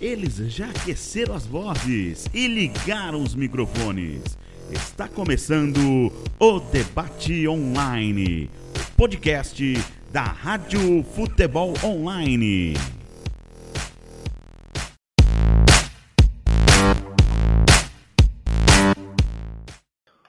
[0.00, 4.36] Eles já aqueceram as vozes e ligaram os microfones.
[4.70, 9.64] Está começando o Debate Online, o podcast
[10.12, 12.74] da Rádio Futebol Online.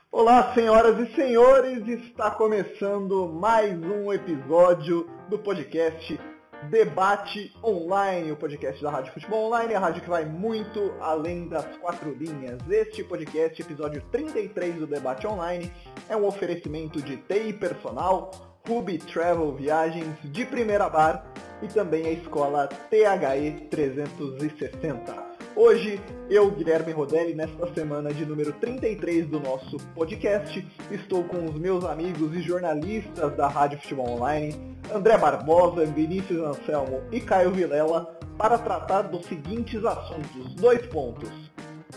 [0.09, 6.18] Olá, senhoras e senhores, está começando mais um episódio do podcast
[6.64, 11.66] Debate Online, o podcast da Rádio Futebol Online, a rádio que vai muito além das
[11.77, 12.59] quatro linhas.
[12.70, 15.72] Este podcast, episódio 33 do Debate Online,
[16.09, 18.31] é um oferecimento de TI Personal,
[18.67, 21.31] Ruby Travel Viagens, de Primeira Bar
[21.62, 25.27] e também a escola THE 360.
[25.59, 31.55] Hoje, eu, Guilherme Rodelli, nesta semana de número 33 do nosso podcast, estou com os
[31.55, 34.55] meus amigos e jornalistas da Rádio Futebol Online,
[34.93, 40.53] André Barbosa, Vinícius Anselmo e Caio Vilela, para tratar dos seguintes assuntos.
[40.53, 41.31] Dois pontos.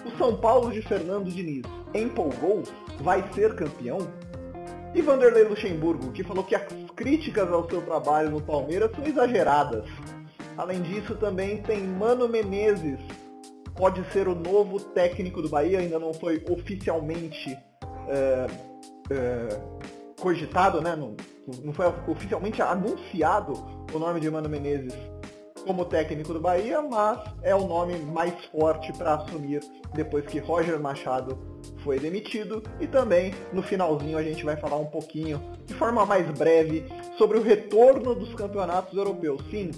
[0.07, 2.63] O São Paulo de Fernando Diniz empolgou?
[3.03, 3.99] Vai ser campeão?
[4.95, 6.65] E Vanderlei Luxemburgo, que falou que as
[6.97, 9.85] críticas ao seu trabalho no Palmeiras são exageradas.
[10.57, 12.99] Além disso, também tem Mano Menezes,
[13.77, 17.57] pode ser o novo técnico do Bahia, ainda não foi oficialmente
[18.09, 18.47] é,
[19.11, 19.61] é,
[20.21, 20.95] cogitado, né?
[20.97, 21.15] Não,
[21.65, 23.53] não foi oficialmente anunciado
[23.93, 24.95] o nome de Mano Menezes
[25.67, 29.61] como técnico do Bahia, mas é o nome mais forte para assumir
[29.95, 31.39] depois que Roger Machado
[31.83, 36.27] foi demitido e também no finalzinho a gente vai falar um pouquinho, de forma mais
[36.31, 36.85] breve,
[37.19, 39.43] sobre o retorno dos campeonatos europeus.
[39.51, 39.71] Sim,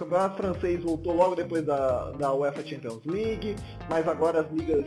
[0.00, 3.54] campeonato francês voltou logo depois da, da UEFA Champions League,
[3.88, 4.86] mas agora as ligas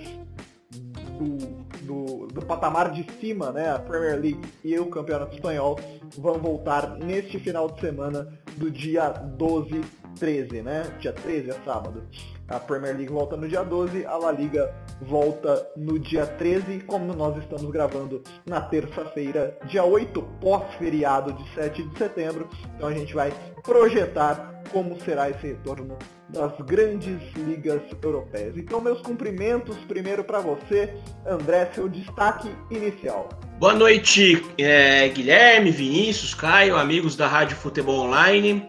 [1.19, 1.37] do,
[1.85, 5.79] do, do, patamar de cima, né, a Premier League e o Campeonato Espanhol,
[6.17, 9.81] vão voltar neste final de semana do dia 12,
[10.19, 10.83] 13, né?
[10.99, 12.03] Dia 13 é sábado.
[12.47, 17.13] A Premier League volta no dia 12, a La Liga volta no dia 13, como
[17.13, 22.47] nós estamos gravando na terça-feira, dia 8, pós-feriado de 7 de setembro.
[22.75, 23.31] Então a gente vai
[23.63, 25.97] projetar como será esse retorno
[26.29, 28.57] das grandes ligas europeias.
[28.57, 30.93] Então meus cumprimentos primeiro para você,
[31.25, 33.29] André, seu destaque inicial.
[33.59, 38.67] Boa noite, é, Guilherme, Vinícius, Caio, amigos da Rádio Futebol Online.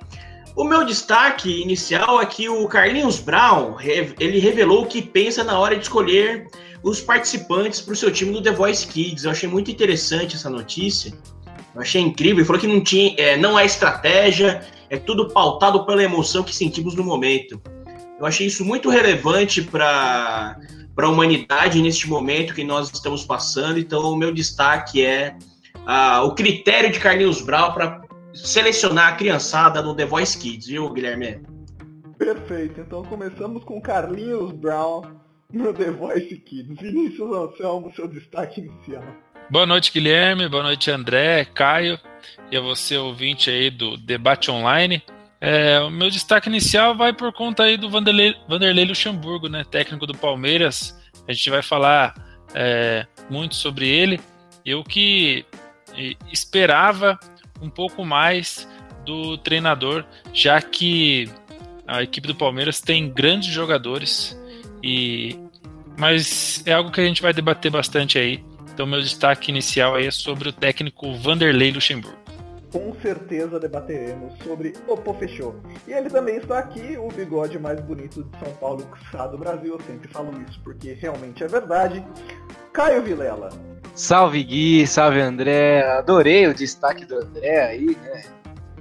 [0.56, 5.58] O meu destaque inicial é que o Carlinhos Brown ele revelou o que pensa na
[5.58, 6.46] hora de escolher
[6.80, 9.24] os participantes para o seu time do The Voice Kids.
[9.24, 11.12] Eu achei muito interessante essa notícia.
[11.74, 12.38] Eu achei incrível.
[12.38, 16.54] Ele falou que não, tinha, é, não é estratégia, é tudo pautado pela emoção que
[16.54, 17.60] sentimos no momento.
[18.18, 20.56] Eu achei isso muito relevante para
[20.96, 23.78] a humanidade neste momento que nós estamos passando.
[23.78, 25.36] Então, o meu destaque é
[25.86, 28.02] ah, o critério de Carlinhos Brown para
[28.32, 31.40] selecionar a criançada no The Voice Kids, viu, Guilherme?
[32.18, 32.80] Perfeito.
[32.80, 35.02] Então começamos com Carlinhos Brown
[35.52, 36.80] no The Voice Kids.
[36.80, 39.04] Vinícius Anselmo, seu destaque inicial.
[39.50, 40.48] Boa noite, Guilherme.
[40.48, 42.00] Boa noite, André, Caio
[42.50, 45.02] e a você, ouvinte aí do Debate Online.
[45.40, 50.06] É, o meu destaque inicial vai por conta aí do Vanderlei, Vanderlei Luxemburgo, né, técnico
[50.06, 50.98] do Palmeiras.
[51.28, 52.14] A gente vai falar
[52.54, 54.18] é, muito sobre ele.
[54.64, 55.44] Eu que
[56.32, 57.18] esperava
[57.60, 58.66] um pouco mais
[59.04, 61.30] do treinador, já que
[61.86, 64.40] a equipe do Palmeiras tem grandes jogadores
[64.82, 65.38] e
[65.98, 68.42] mas é algo que a gente vai debater bastante aí.
[68.74, 72.18] Então meu destaque inicial aí é sobre o técnico Vanderlei Luxemburgo.
[72.72, 75.54] Com certeza debateremos sobre o Pô Fechou.
[75.86, 79.74] E ele também está aqui, o bigode mais bonito de São Paulo e do Brasil.
[79.74, 82.04] Eu sempre falo isso porque realmente é verdade.
[82.72, 83.50] Caio Vilela.
[83.94, 85.88] Salve Gui, salve André.
[85.96, 88.24] Adorei o destaque do André aí, né?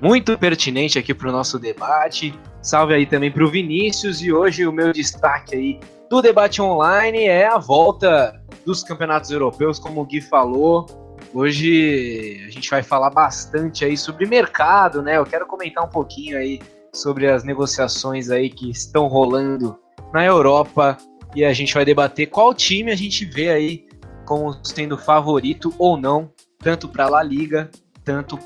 [0.02, 2.34] Muito pertinente aqui para o nosso debate.
[2.64, 4.24] Salve aí também para o Vinícius.
[4.24, 5.80] E hoje o meu destaque aí
[6.10, 10.86] do debate online é a volta dos campeonatos europeus, como o Gui falou.
[11.34, 15.18] Hoje a gente vai falar bastante aí sobre mercado, né?
[15.18, 16.60] Eu quero comentar um pouquinho aí
[16.94, 19.78] sobre as negociações aí que estão rolando
[20.14, 20.98] na Europa
[21.36, 23.88] e a gente vai debater qual time a gente vê aí
[24.26, 27.70] como sendo favorito ou não, tanto para a La Liga,
[28.04, 28.38] tanto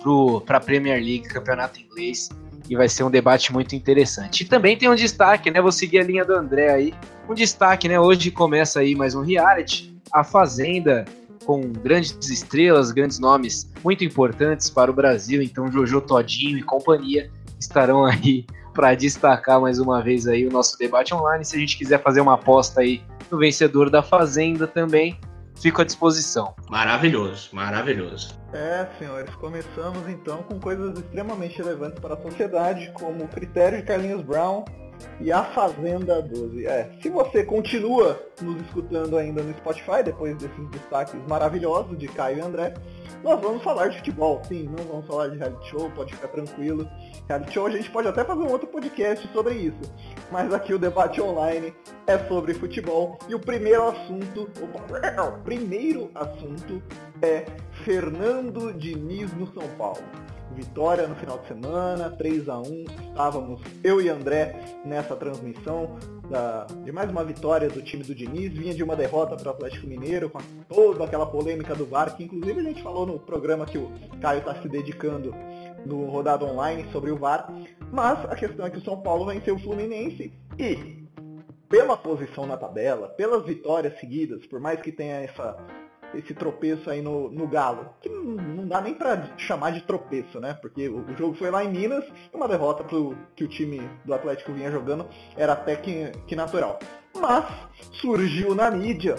[0.46, 2.30] para a Premier League, campeonato inglês,
[2.70, 4.42] e vai ser um debate muito interessante.
[4.42, 5.62] E também tem um destaque, né?
[5.62, 6.94] Vou seguir a linha do André aí.
[7.30, 8.00] Um destaque, né?
[8.00, 11.06] Hoje começa aí mais um reality, A Fazenda,
[11.46, 15.42] com grandes estrelas, grandes nomes muito importantes para o Brasil.
[15.42, 20.78] Então, Jojo Todinho e companhia estarão aí para destacar mais uma vez aí o nosso
[20.78, 21.44] debate online.
[21.44, 23.02] Se a gente quiser fazer uma aposta aí
[23.32, 25.20] no vencedor da Fazenda também,
[25.60, 26.54] fico à disposição.
[26.70, 28.38] Maravilhoso, maravilhoso.
[28.54, 33.84] É, senhores, começamos então com coisas extremamente relevantes para a sociedade, como o critério de
[33.84, 34.64] Carlinhos Brown
[35.20, 36.66] e a Fazenda 12.
[36.66, 42.38] É, se você continua nos escutando ainda no Spotify, depois desses destaques maravilhosos de Caio
[42.38, 42.74] e André,
[43.24, 44.42] nós vamos falar de futebol.
[44.48, 46.88] Sim, não vamos falar de reality show, pode ficar tranquilo.
[47.28, 49.82] Reality show a gente pode até fazer um outro podcast sobre isso.
[50.32, 51.74] Mas aqui o debate online
[52.06, 53.18] é sobre futebol.
[53.28, 56.82] E o primeiro assunto, o primeiro assunto
[57.22, 57.46] é
[57.84, 60.04] Fernando Diniz no São Paulo
[60.56, 65.98] vitória no final de semana, 3 a 1 Estávamos eu e André nessa transmissão
[66.30, 68.54] da, de mais uma vitória do time do Diniz.
[68.54, 72.24] Vinha de uma derrota para o Atlético Mineiro, com toda aquela polêmica do VAR, que
[72.24, 73.92] inclusive a gente falou no programa que o
[74.22, 75.34] Caio está se dedicando
[75.86, 77.52] no rodado online sobre o VAR.
[77.92, 81.08] Mas a questão é que o São Paulo venceu o Fluminense e
[81.70, 85.58] pela posição na tabela, pelas vitórias seguidas, por mais que tenha essa
[86.14, 90.54] esse tropeço aí no, no Galo, que não, dá nem para chamar de tropeço, né?
[90.54, 94.14] Porque o, o, jogo foi lá em Minas, uma derrota pro, que o time do
[94.14, 95.06] Atlético vinha jogando
[95.36, 96.80] era até que, que natural.
[97.16, 97.46] Mas
[97.94, 99.16] surgiu na mídia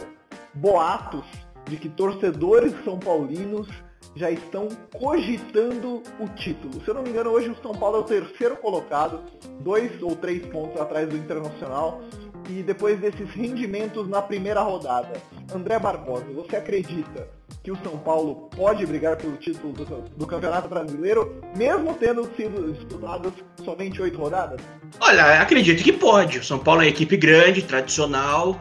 [0.55, 1.25] boatos
[1.67, 3.69] de que torcedores são paulinos
[4.15, 4.69] já estão
[4.99, 6.83] cogitando o título.
[6.83, 9.23] Se eu não me engano, hoje o São Paulo é o terceiro colocado,
[9.61, 12.01] dois ou três pontos atrás do Internacional
[12.49, 15.21] e depois desses rendimentos na primeira rodada.
[15.55, 17.29] André Barbosa, você acredita
[17.63, 19.85] que o São Paulo pode brigar pelo título do,
[20.17, 23.33] do Campeonato Brasileiro, mesmo tendo sido disputadas
[23.65, 24.61] somente oito rodadas?
[25.01, 26.39] Olha, acredito que pode.
[26.39, 28.59] O São Paulo é uma equipe grande, tradicional,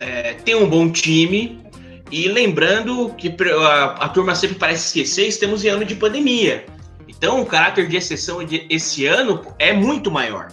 [0.00, 1.62] é, tem um bom time.
[2.10, 3.34] E lembrando que
[3.64, 6.66] a, a turma sempre parece esquecer, estamos em ano de pandemia.
[7.08, 10.48] Então o caráter de exceção de, esse ano é muito maior.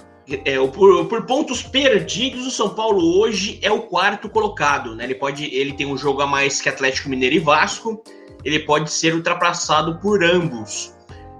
[0.46, 4.96] É, por, por, pontos perdidos, o São Paulo hoje é o quarto colocado.
[4.96, 5.04] Né?
[5.06, 8.04] Ele, pode, ele tem um jogo a mais que Atlético Mineiro e Vasco.
[8.44, 10.94] Ele pode ser ultrapassado por ambos.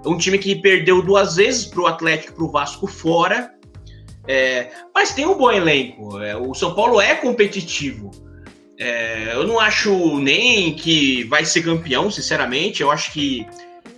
[0.04, 3.52] É um time que perdeu duas vezes para o Atlético para o Vasco fora.
[4.26, 6.18] É, mas tem um bom elenco.
[6.20, 8.10] É, o São Paulo é competitivo.
[8.78, 12.82] É, eu não acho nem que vai ser campeão, sinceramente.
[12.82, 13.46] Eu acho que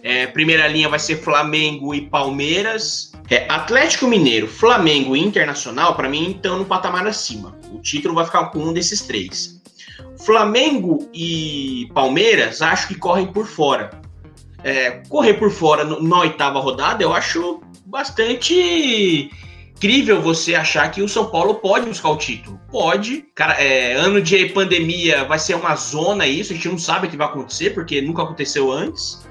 [0.02, 3.12] é, primeira linha vai ser Flamengo e Palmeiras.
[3.30, 7.56] É, Atlético Mineiro, Flamengo e Internacional, para mim, estão no patamar acima.
[7.70, 9.62] O título vai ficar com um desses três.
[10.18, 13.90] Flamengo e Palmeiras, acho que correm por fora.
[14.64, 19.30] É, correr por fora no, na oitava rodada, eu acho bastante
[19.76, 22.60] incrível você achar que o São Paulo pode buscar o título.
[22.70, 23.24] Pode.
[23.34, 27.10] Cara, é, ano de pandemia vai ser uma zona isso, a gente não sabe o
[27.10, 29.21] que vai acontecer, porque nunca aconteceu antes.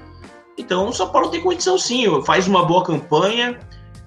[0.56, 3.58] Então o São Paulo tem condição sim, faz uma boa campanha,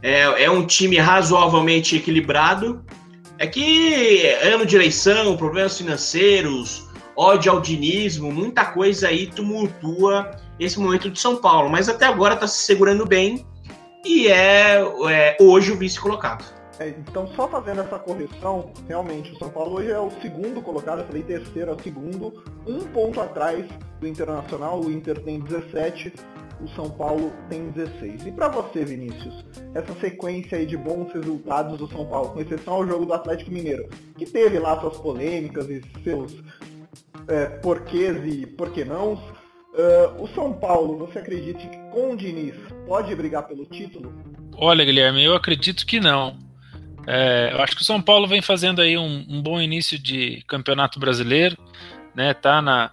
[0.01, 2.83] é, é um time razoavelmente equilibrado.
[3.37, 10.79] É que ano de eleição, problemas financeiros, ódio ao dinismo, muita coisa aí tumultua esse
[10.79, 11.69] momento de São Paulo.
[11.69, 13.45] Mas até agora está se segurando bem
[14.05, 16.45] e é, é hoje o vice colocado.
[16.77, 20.99] É, então, só fazendo essa correção, realmente, o São Paulo hoje é o segundo colocado,
[20.99, 23.65] eu falei terceiro, é o segundo, um ponto atrás
[23.99, 26.13] do Internacional, o Inter tem 17,
[26.61, 28.27] o São Paulo tem 16.
[28.27, 32.75] E para você, Vinícius, essa sequência aí de bons resultados do São Paulo, com exceção
[32.75, 36.35] ao jogo do Atlético Mineiro, que teve lá suas polêmicas e seus
[37.27, 42.55] é, porquês e porquê não, uh, o São Paulo, você acredita que com o Diniz
[42.87, 44.13] pode brigar pelo título?
[44.57, 46.37] Olha, Guilherme, eu acredito que não.
[47.07, 50.43] É, eu acho que o São Paulo vem fazendo aí um, um bom início de
[50.47, 51.55] campeonato brasileiro,
[52.15, 52.33] né?
[52.33, 52.91] Tá na,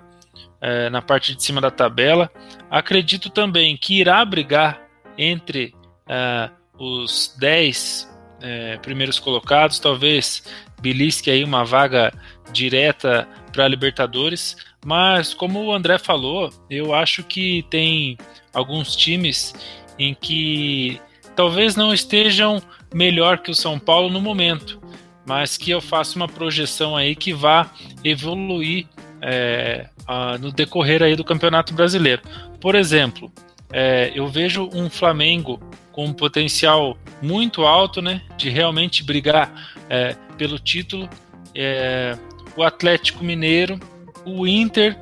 [0.62, 2.30] é, na parte de cima da tabela.
[2.70, 4.80] Acredito também que irá brigar
[5.18, 5.74] entre
[6.08, 8.08] é, os 10
[8.40, 10.44] é, primeiros colocados, talvez
[10.80, 12.12] belisque aí uma vaga
[12.52, 18.16] direta para a Libertadores, mas como o André falou, eu acho que tem
[18.52, 19.54] alguns times
[19.98, 21.00] em que
[21.36, 22.60] talvez não estejam
[22.92, 24.80] melhor que o São Paulo no momento,
[25.24, 27.70] mas que eu faço uma projeção aí que vá
[28.02, 28.86] evoluir
[29.20, 32.22] é, a, no decorrer aí do Campeonato Brasileiro.
[32.60, 33.32] Por exemplo,
[33.72, 40.16] é, eu vejo um Flamengo com um potencial muito alto, né, de realmente brigar é,
[40.36, 41.08] pelo título.
[41.54, 42.16] É,
[42.56, 43.78] o Atlético Mineiro,
[44.24, 44.98] o Inter,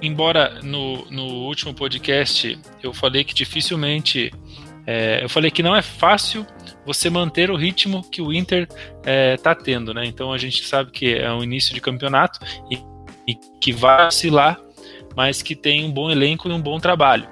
[0.00, 4.32] embora no, no último podcast eu falei que dificilmente,
[4.86, 6.46] é, eu falei que não é fácil
[6.84, 8.68] você manter o ritmo que o Inter
[9.34, 10.06] está é, tendo, né?
[10.06, 12.38] Então a gente sabe que é um início de campeonato
[12.70, 12.78] e
[13.26, 14.60] e que vai oscilar,
[15.16, 17.28] mas que tem um bom elenco e um bom trabalho.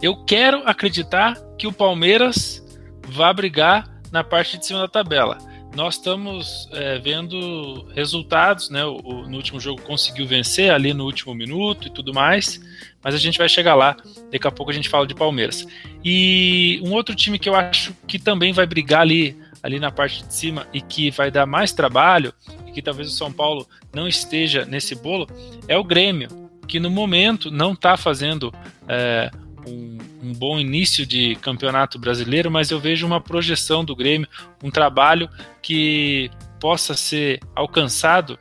[0.00, 2.62] Eu quero acreditar que o Palmeiras
[3.06, 5.38] vai brigar na parte de cima da tabela.
[5.74, 8.84] Nós estamos é, vendo resultados, né?
[8.84, 12.60] O, o, no último jogo conseguiu vencer ali no último minuto e tudo mais,
[13.02, 13.96] mas a gente vai chegar lá.
[14.30, 15.66] Daqui a pouco a gente fala de Palmeiras.
[16.04, 20.24] E um outro time que eu acho que também vai brigar ali ali na parte
[20.24, 22.32] de cima e que vai dar mais trabalho,
[22.66, 25.28] e que talvez o São Paulo não esteja nesse bolo,
[25.68, 26.28] é o Grêmio,
[26.66, 28.52] que no momento não está fazendo
[28.88, 29.30] é,
[29.66, 34.28] um, um, bom início de campeonato brasileiro, mas eu vejo uma projeção do Grêmio,
[34.62, 35.28] um trabalho
[35.60, 38.38] que possa ser alcançado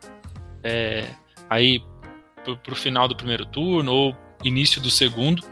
[0.63, 1.05] é,
[1.49, 1.83] aí
[2.43, 5.43] para o final do primeiro turno ou início do segundo,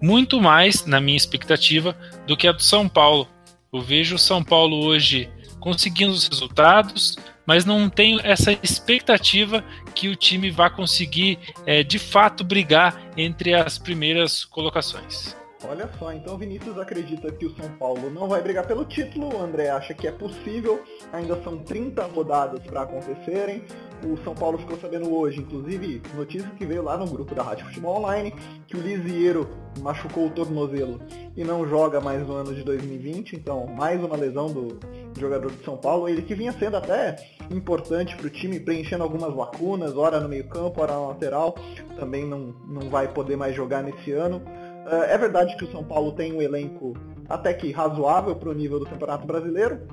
[0.00, 3.28] muito mais, na minha expectativa, do que a do São Paulo.
[3.72, 9.64] Eu vejo o São Paulo hoje conseguindo os resultados, mas não tenho essa expectativa
[9.94, 15.34] que o time vá conseguir é, de fato brigar entre as primeiras colocações.
[15.64, 19.40] Olha só, então Vinícius acredita que o São Paulo não vai brigar pelo título, o
[19.40, 23.62] André acha que é possível, ainda são 30 rodadas para acontecerem.
[24.04, 27.66] O São Paulo ficou sabendo hoje, inclusive, notícia que veio lá no grupo da Rádio
[27.66, 28.34] Futebol Online,
[28.66, 29.48] que o Lisieiro
[29.80, 31.00] machucou o tornozelo
[31.36, 34.80] e não joga mais no ano de 2020, então mais uma lesão do
[35.18, 37.16] jogador de São Paulo, ele que vinha sendo até
[37.50, 41.54] importante para o time, preenchendo algumas lacunas, ora no meio campo, ora na lateral,
[41.96, 44.42] também não, não vai poder mais jogar nesse ano.
[44.86, 46.94] É, é verdade que o São Paulo tem um elenco
[47.28, 49.86] até que razoável para o nível do Campeonato Brasileiro.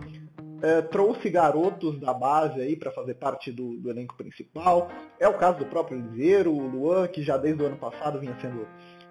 [0.62, 4.90] É, trouxe garotos da base aí para fazer parte do, do, elenco principal.
[5.18, 8.36] É o caso do próprio Liseiro, o Luan, que já desde o ano passado vinha
[8.42, 8.68] sendo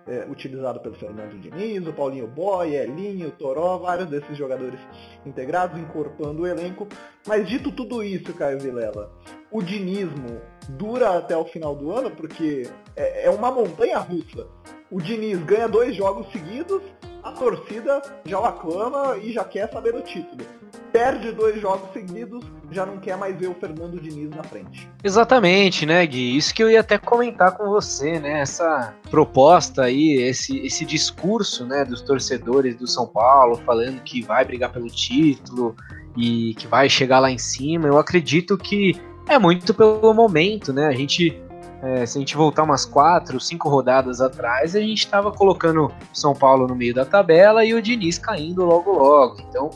[0.09, 4.81] é, utilizado pelo Fernando Diniz, o Paulinho Boy, Elinho, Toró, vários desses jogadores
[5.25, 6.89] integrados, incorporando o elenco.
[7.27, 9.13] Mas dito tudo isso, Caio Vilela,
[9.51, 14.47] o dinismo dura até o final do ano, porque é, é uma montanha russa
[14.91, 16.83] o Diniz ganha dois jogos seguidos,
[17.23, 20.43] a torcida já o aclama e já quer saber do título.
[20.93, 24.89] Perde dois jogos seguidos, já não quer mais ver o Fernando Diniz na frente.
[25.05, 26.37] Exatamente, né, Gui?
[26.37, 28.41] Isso que eu ia até comentar com você, né?
[28.41, 34.45] Essa proposta aí, esse, esse discurso, né, dos torcedores do São Paulo falando que vai
[34.45, 35.77] brigar pelo título
[36.17, 37.87] e que vai chegar lá em cima.
[37.87, 40.87] Eu acredito que é muito pelo momento, né?
[40.87, 41.39] A gente
[41.83, 46.35] é, se a gente voltar umas quatro, cinco rodadas atrás, a gente estava colocando São
[46.35, 49.41] Paulo no meio da tabela e o Diniz caindo logo logo.
[49.49, 49.71] Então,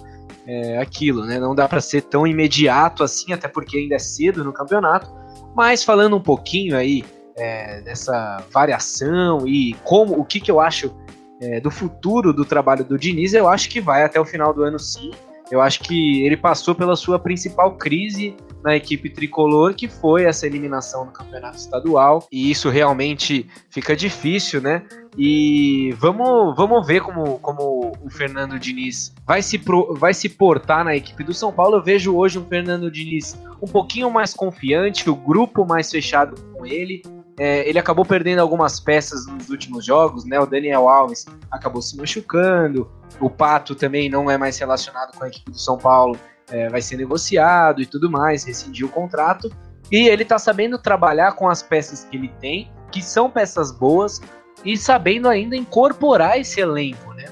[0.47, 1.39] é aquilo, né?
[1.39, 5.11] Não dá para ser tão imediato assim, até porque ainda é cedo no campeonato.
[5.55, 7.05] Mas falando um pouquinho aí
[7.37, 10.95] é, dessa variação e como o que, que eu acho
[11.41, 14.63] é, do futuro do trabalho do Diniz, eu acho que vai até o final do
[14.63, 15.11] ano sim.
[15.51, 18.35] Eu acho que ele passou pela sua principal crise
[18.65, 22.27] na equipe tricolor, que foi essa eliminação no campeonato estadual.
[22.33, 24.83] E isso realmente fica difícil, né?
[25.19, 30.85] E vamos, vamos ver como, como o Fernando Diniz vai se, pro, vai se portar
[30.85, 31.77] na equipe do São Paulo.
[31.77, 36.67] Eu vejo hoje um Fernando Diniz um pouquinho mais confiante, o grupo mais fechado com
[36.67, 37.03] ele.
[37.39, 40.39] É, ele acabou perdendo algumas peças nos últimos jogos, né?
[40.39, 45.29] O Daniel Alves acabou se machucando, o Pato também não é mais relacionado com a
[45.29, 46.19] equipe do São Paulo
[46.53, 49.51] é, vai ser negociado e tudo mais, rescindiu o contrato.
[49.91, 54.21] E ele tá sabendo trabalhar com as peças que ele tem, que são peças boas,
[54.65, 57.25] e sabendo ainda incorporar esse elenco, né?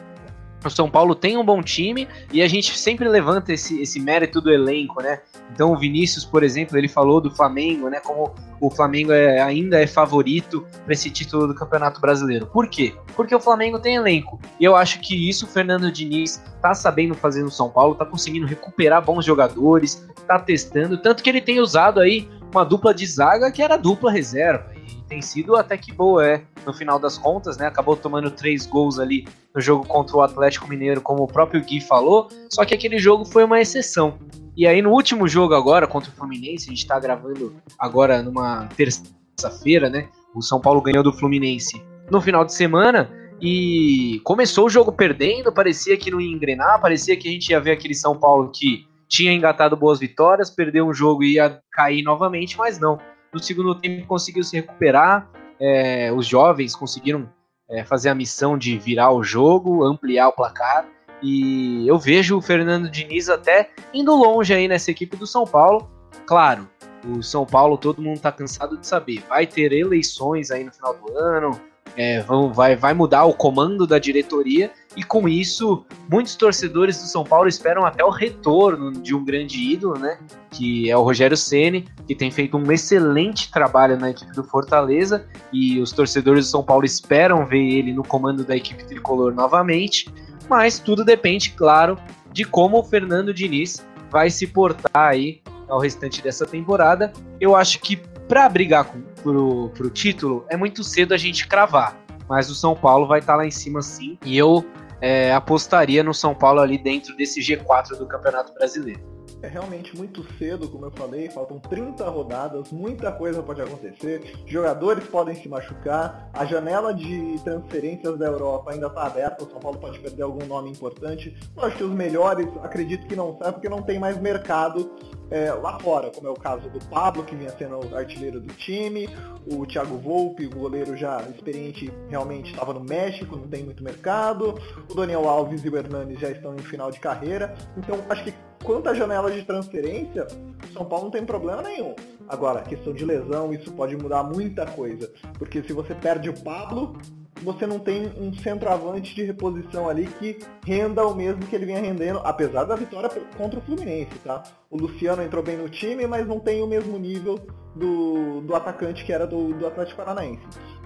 [0.65, 4.41] O São Paulo tem um bom time e a gente sempre levanta esse, esse mérito
[4.41, 5.21] do elenco, né?
[5.53, 7.99] Então o Vinícius, por exemplo, ele falou do Flamengo, né?
[8.01, 12.47] Como o Flamengo é, ainda é favorito para esse título do Campeonato Brasileiro.
[12.47, 12.95] Por quê?
[13.17, 14.39] Porque o Flamengo tem elenco.
[14.59, 18.05] E eu acho que isso o Fernando Diniz tá sabendo fazer no São Paulo, tá
[18.05, 23.07] conseguindo recuperar bons jogadores, tá testando, tanto que ele tem usado aí uma dupla de
[23.07, 24.67] zaga que era dupla reserva
[25.11, 26.43] tem sido até que boa, é.
[26.65, 27.67] No final das contas, né?
[27.67, 31.81] Acabou tomando três gols ali no jogo contra o Atlético Mineiro, como o próprio Gui
[31.81, 32.29] falou.
[32.49, 34.19] Só que aquele jogo foi uma exceção.
[34.57, 38.69] E aí no último jogo agora contra o Fluminense, a gente tá gravando agora numa
[38.77, 40.09] terça-feira, né?
[40.33, 43.11] O São Paulo ganhou do Fluminense no final de semana.
[43.43, 47.59] E começou o jogo perdendo, parecia que não ia engrenar, parecia que a gente ia
[47.59, 52.03] ver aquele São Paulo que tinha engatado boas vitórias, perdeu um jogo e ia cair
[52.03, 53.01] novamente, mas não.
[53.33, 55.29] No segundo tempo conseguiu se recuperar,
[55.61, 57.29] é, os jovens conseguiram
[57.69, 60.87] é, fazer a missão de virar o jogo, ampliar o placar.
[61.23, 65.89] E eu vejo o Fernando Diniz até indo longe aí nessa equipe do São Paulo.
[66.27, 66.69] Claro,
[67.07, 69.23] o São Paulo todo mundo está cansado de saber.
[69.29, 71.61] Vai ter eleições aí no final do ano,
[71.97, 77.05] é, vão, vai, vai mudar o comando da diretoria e com isso muitos torcedores do
[77.05, 80.19] São Paulo esperam até o retorno de um grande ídolo, né?
[80.51, 85.27] Que é o Rogério Ceni, que tem feito um excelente trabalho na equipe do Fortaleza
[85.53, 90.09] e os torcedores do São Paulo esperam ver ele no comando da equipe tricolor novamente.
[90.49, 91.97] Mas tudo depende, claro,
[92.33, 97.13] de como o Fernando Diniz vai se portar aí ao restante dessa temporada.
[97.41, 97.97] Eu acho que
[98.31, 102.01] para brigar com, pro, pro título, é muito cedo a gente cravar.
[102.29, 104.17] Mas o São Paulo vai estar tá lá em cima sim.
[104.25, 104.65] E eu
[105.01, 109.01] é, apostaria no São Paulo ali dentro desse G4 do Campeonato Brasileiro.
[109.43, 115.03] É realmente muito cedo, como eu falei, faltam 30 rodadas, muita coisa pode acontecer, jogadores
[115.05, 119.79] podem se machucar, a janela de transferências da Europa ainda está aberta, o São Paulo
[119.79, 121.35] pode perder algum nome importante.
[121.57, 124.93] Eu acho que os melhores, acredito que não sai, porque não tem mais mercado
[125.31, 129.09] é, lá fora, como é o caso do Pablo, que vinha sendo artilheiro do time,
[129.47, 134.59] o Thiago Volpe, o goleiro já experiente, realmente estava no México, não tem muito mercado,
[134.91, 138.35] o Daniel Alves e o Hernanes já estão em final de carreira, então acho que
[138.65, 140.27] quanto à janela de transferência,
[140.69, 141.95] o São Paulo não tem problema nenhum.
[142.29, 146.97] Agora, questão de lesão, isso pode mudar muita coisa, porque se você perde o Pablo,
[147.43, 151.81] você não tem um centroavante de reposição ali que renda o mesmo que ele vinha
[151.81, 154.43] rendendo, apesar da vitória contra o Fluminense, tá?
[154.71, 157.39] O Luciano entrou bem no time, mas não tem o mesmo nível
[157.75, 160.43] do, do atacante que era do, do Atlético Paranaense.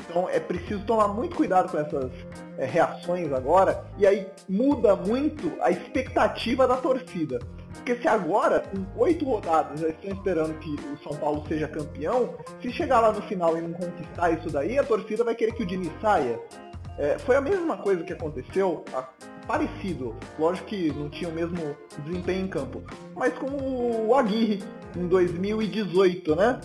[0.09, 2.11] Então é preciso tomar muito cuidado com essas
[2.59, 7.41] é, reações agora, e aí muda muito a expectativa da torcida.
[7.75, 12.35] Porque se agora, com oito rodadas, já estão esperando que o São Paulo seja campeão,
[12.63, 15.63] se chegar lá no final e não conquistar isso daí, a torcida vai querer que
[15.63, 16.41] o Diniz saia.
[16.97, 19.09] É, foi a mesma coisa que aconteceu, a,
[19.47, 20.15] parecido.
[20.39, 22.83] Lógico que não tinha o mesmo desempenho em campo.
[23.15, 24.63] Mas com o Aguirre,
[24.97, 26.61] em 2018, né?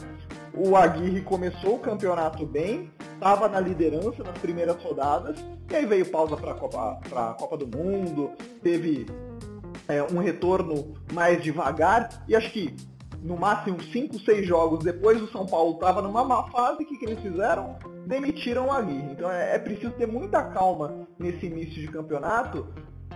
[0.54, 5.38] O Aguirre começou o campeonato bem, estava na liderança nas primeiras rodadas,
[5.70, 7.00] e aí veio pausa para a Copa,
[7.38, 9.06] Copa do Mundo, teve
[9.89, 12.75] é, um retorno mais devagar, e acho que
[13.22, 16.98] no máximo 5, 6 jogos depois o São Paulo estava numa má fase, o que,
[16.98, 17.77] que eles fizeram?
[18.05, 19.12] Demitiram o Aguirre.
[19.12, 22.67] Então é, é preciso ter muita calma nesse início de campeonato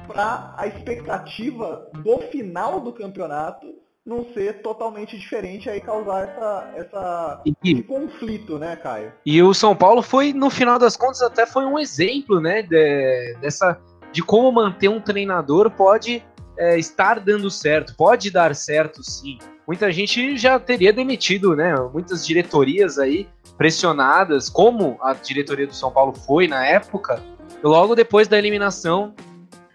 [0.08, 3.66] para a expectativa do final do campeonato
[4.06, 9.14] não ser totalmente diferente aí causar essa, essa e, esse conflito, né, Caio?
[9.26, 13.38] E o São Paulo foi, no final das contas, até foi um exemplo, né, de,
[13.40, 13.80] dessa
[14.12, 16.24] de como manter um treinador pode
[16.58, 19.38] é, estar dando certo, pode dar certo sim.
[19.68, 21.74] Muita gente já teria demitido, né?
[21.94, 27.24] Muitas diretorias aí pressionadas, como a diretoria do São Paulo foi na época,
[27.64, 29.14] logo depois da eliminação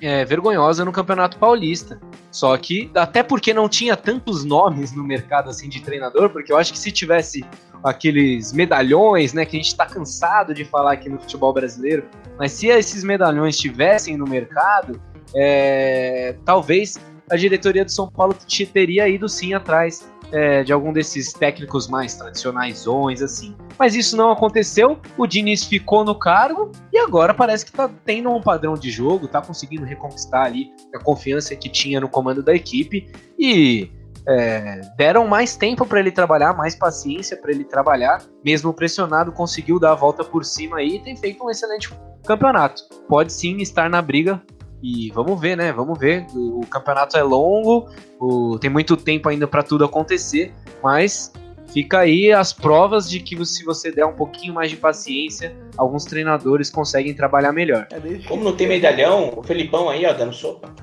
[0.01, 1.99] é, vergonhosa no Campeonato Paulista.
[2.31, 6.59] Só que, até porque não tinha tantos nomes no mercado assim de treinador, porque eu
[6.59, 7.45] acho que se tivesse
[7.83, 12.53] aqueles medalhões, né, que a gente está cansado de falar aqui no futebol brasileiro, mas
[12.53, 15.01] se esses medalhões estivessem no mercado,
[15.35, 16.99] é, talvez
[17.31, 18.35] a diretoria do São Paulo
[18.73, 22.87] teria ido sim atrás é, de algum desses técnicos mais tradicionais,
[23.23, 23.57] assim.
[23.79, 28.31] Mas isso não aconteceu, o Diniz ficou no cargo e agora parece que está tendo
[28.31, 32.55] um padrão de jogo, está conseguindo reconquistar ali a confiança que tinha no comando da
[32.55, 33.91] equipe e
[34.27, 39.79] é, deram mais tempo para ele trabalhar, mais paciência para ele trabalhar, mesmo pressionado, conseguiu
[39.79, 41.91] dar a volta por cima aí e tem feito um excelente
[42.27, 42.83] campeonato.
[43.09, 44.43] Pode sim estar na briga
[44.83, 45.73] e vamos ver, né?
[45.73, 46.27] Vamos ver.
[46.35, 47.89] O campeonato é longo,
[48.19, 48.59] o...
[48.59, 51.33] tem muito tempo ainda para tudo acontecer, mas
[51.73, 56.05] fica aí as provas de que se você der um pouquinho mais de paciência, alguns
[56.05, 57.87] treinadores conseguem trabalhar melhor.
[57.91, 60.75] É Como não tem medalhão, o Felipão aí, ó, dando sopa.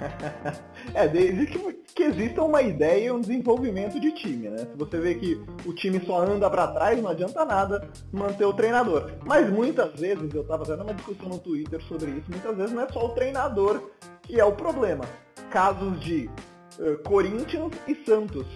[0.94, 4.58] é, desde que, que exista uma ideia e um desenvolvimento de time, né?
[4.58, 8.52] Se você vê que o time só anda para trás, não adianta nada manter o
[8.52, 9.12] treinador.
[9.24, 12.82] Mas muitas vezes, eu estava tendo uma discussão no Twitter sobre isso, muitas vezes não
[12.82, 13.90] é só o treinador
[14.22, 15.04] que é o problema.
[15.50, 16.30] Casos de
[16.78, 18.46] uh, Corinthians e Santos.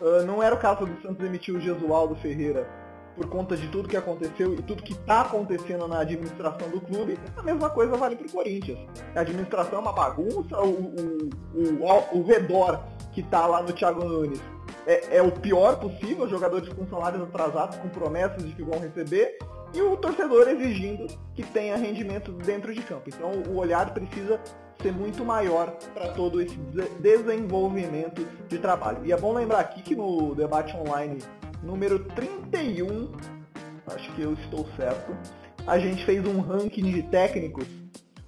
[0.00, 2.79] Uh, não era o caso do Santos demitir o Gesualdo Ferreira
[3.16, 7.18] por conta de tudo que aconteceu e tudo que está acontecendo na administração do clube,
[7.36, 8.78] a mesma coisa vale para o Corinthians.
[9.14, 14.04] A administração é uma bagunça, o, o, o, o redor que está lá no Thiago
[14.04, 14.40] Nunes
[14.86, 19.38] é, é, o pior possível, jogadores com salários atrasados, com promessas de que vão receber,
[19.72, 23.08] e o torcedor exigindo que tenha rendimento dentro de campo.
[23.08, 24.40] Então o olhar precisa
[24.82, 26.56] ser muito maior para todo esse
[26.98, 29.04] desenvolvimento de trabalho.
[29.04, 31.18] E é bom lembrar aqui que no debate online
[31.62, 33.12] número 31,
[33.86, 35.16] acho que eu estou certo,
[35.66, 37.66] a gente fez um ranking de técnicos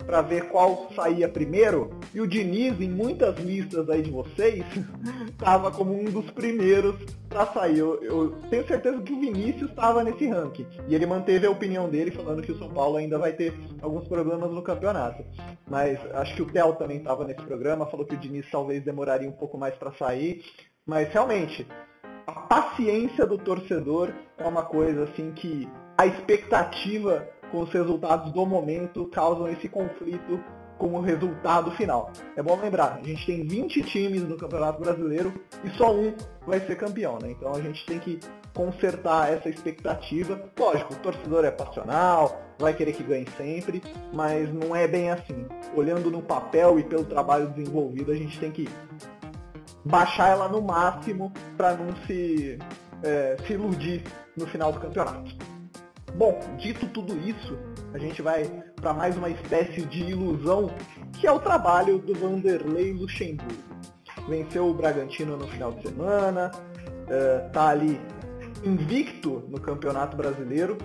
[0.02, 4.64] para ver qual saía primeiro, e o Diniz, em muitas listas aí de vocês,
[5.30, 6.96] estava como um dos primeiros
[7.28, 7.78] para sair.
[7.78, 11.88] Eu, eu, tenho certeza que o Vinícius estava nesse ranking, e ele manteve a opinião
[11.88, 15.24] dele, falando que o São Paulo ainda vai ter alguns problemas no campeonato.
[15.68, 19.28] Mas acho que o Theo também estava nesse programa, falou que o Diniz talvez demoraria
[19.28, 20.44] um pouco mais para sair,
[20.84, 21.66] mas realmente,
[22.26, 28.46] a paciência do torcedor é uma coisa assim que a expectativa com os resultados do
[28.46, 30.42] momento causam esse conflito
[30.78, 32.10] como resultado final.
[32.34, 35.32] É bom lembrar, a gente tem 20 times no Campeonato Brasileiro
[35.62, 36.12] e só um
[36.44, 37.30] vai ser campeão, né?
[37.30, 38.18] Então a gente tem que
[38.52, 40.42] consertar essa expectativa.
[40.58, 43.80] Lógico, o torcedor é passional, vai querer que ganhe sempre,
[44.12, 45.46] mas não é bem assim.
[45.76, 48.68] Olhando no papel e pelo trabalho desenvolvido, a gente tem que
[49.84, 52.58] baixar ela no máximo para não se,
[53.02, 54.04] é, se iludir
[54.36, 55.34] no final do campeonato.
[56.14, 57.58] Bom, dito tudo isso,
[57.94, 58.44] a gente vai
[58.76, 60.70] para mais uma espécie de ilusão,
[61.12, 63.52] que é o trabalho do Vanderlei Luxemburgo.
[64.28, 66.50] Venceu o Bragantino no final de semana,
[67.46, 68.00] está ali
[68.62, 70.78] invicto no Campeonato Brasileiro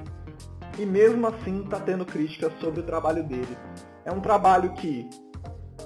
[0.79, 3.57] e mesmo assim está tendo críticas sobre o trabalho dele.
[4.05, 5.09] É um trabalho que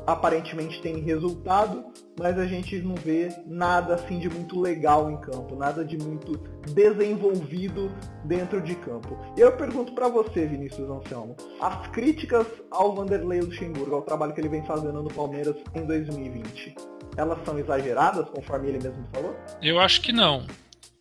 [0.06, 1.86] aparentemente tem resultado,
[2.22, 6.38] mas a gente não vê nada assim de muito legal em campo, nada de muito
[6.72, 7.92] desenvolvido
[8.24, 9.18] dentro de campo.
[9.36, 14.40] E eu pergunto para você, Vinícius Anselmo, as críticas ao Vanderlei Luxemburgo, ao trabalho que
[14.40, 16.76] ele vem fazendo no Palmeiras em 2020,
[17.18, 19.36] elas são exageradas, conforme ele mesmo falou?
[19.60, 20.46] Eu acho que não.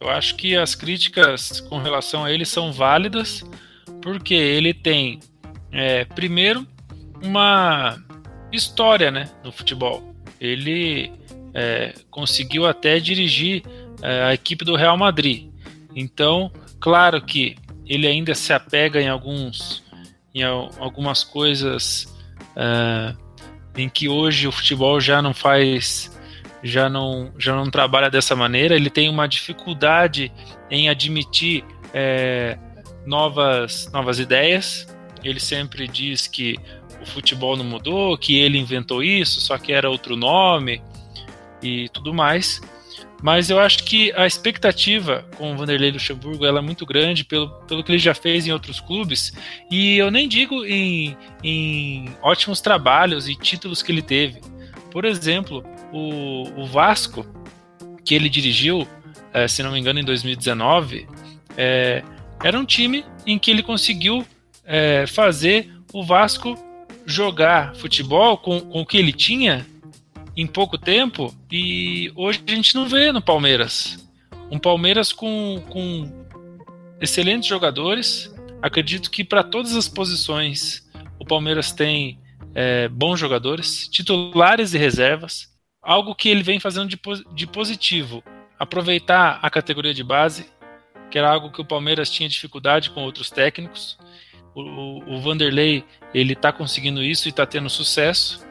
[0.01, 3.45] Eu acho que as críticas com relação a ele são válidas,
[4.01, 5.21] porque ele tem,
[5.71, 6.67] é, primeiro,
[7.23, 8.03] uma
[8.51, 10.10] história né, no futebol.
[10.41, 11.13] Ele
[11.55, 13.63] é, conseguiu até dirigir
[14.03, 15.51] é, a equipe do Real Madrid.
[15.95, 19.83] Então, claro que ele ainda se apega em alguns
[20.33, 22.07] em algumas coisas
[22.55, 23.15] é,
[23.77, 26.17] em que hoje o futebol já não faz
[26.63, 30.33] já não já não trabalha dessa maneira ele tem uma dificuldade
[30.71, 32.57] em admitir é,
[33.05, 34.87] novas novas ideias
[35.25, 36.57] ele sempre diz que
[37.01, 40.83] o futebol não mudou, que ele inventou isso, só que era outro nome
[41.63, 42.61] e tudo mais.
[43.23, 47.51] Mas eu acho que a expectativa com o Vanderlei Luxemburgo ela é muito grande pelo,
[47.67, 49.33] pelo que ele já fez em outros clubes.
[49.71, 54.41] E eu nem digo em, em ótimos trabalhos e títulos que ele teve.
[54.91, 57.27] Por exemplo, o, o Vasco,
[58.05, 58.89] que ele dirigiu,
[59.33, 61.07] é, se não me engano, em 2019,
[61.57, 62.03] é,
[62.43, 64.27] era um time em que ele conseguiu
[64.65, 66.57] é, fazer o Vasco
[67.07, 69.67] jogar futebol com, com o que ele tinha
[70.37, 73.99] em pouco tempo e hoje a gente não vê no Palmeiras.
[74.51, 76.11] Um Palmeiras com, com
[77.01, 78.33] excelentes jogadores.
[78.63, 82.19] Acredito que para todas as posições o Palmeiras tem
[82.55, 85.49] é, bons jogadores, titulares e reservas.
[85.83, 86.99] Algo que ele vem fazendo de,
[87.35, 88.23] de positivo.
[88.59, 90.47] Aproveitar a categoria de base,
[91.11, 93.99] que era algo que o Palmeiras tinha dificuldade com outros técnicos.
[94.55, 98.45] O, o Vanderlei ele está conseguindo isso e está tendo sucesso,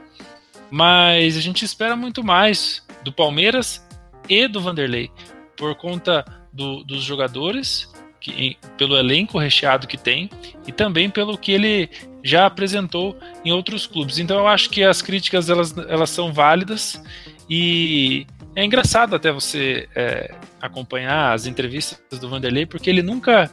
[0.72, 3.86] mas a gente espera muito mais do Palmeiras
[4.28, 5.12] e do Vanderlei
[5.58, 10.30] por conta do, dos jogadores, que, pelo elenco recheado que tem
[10.68, 11.90] e também pelo que ele
[12.24, 14.20] já apresentou em outros clubes.
[14.20, 17.02] Então eu acho que as críticas elas, elas são válidas
[17.50, 23.50] e é engraçado até você é, acompanhar as entrevistas do Vanderlei porque ele nunca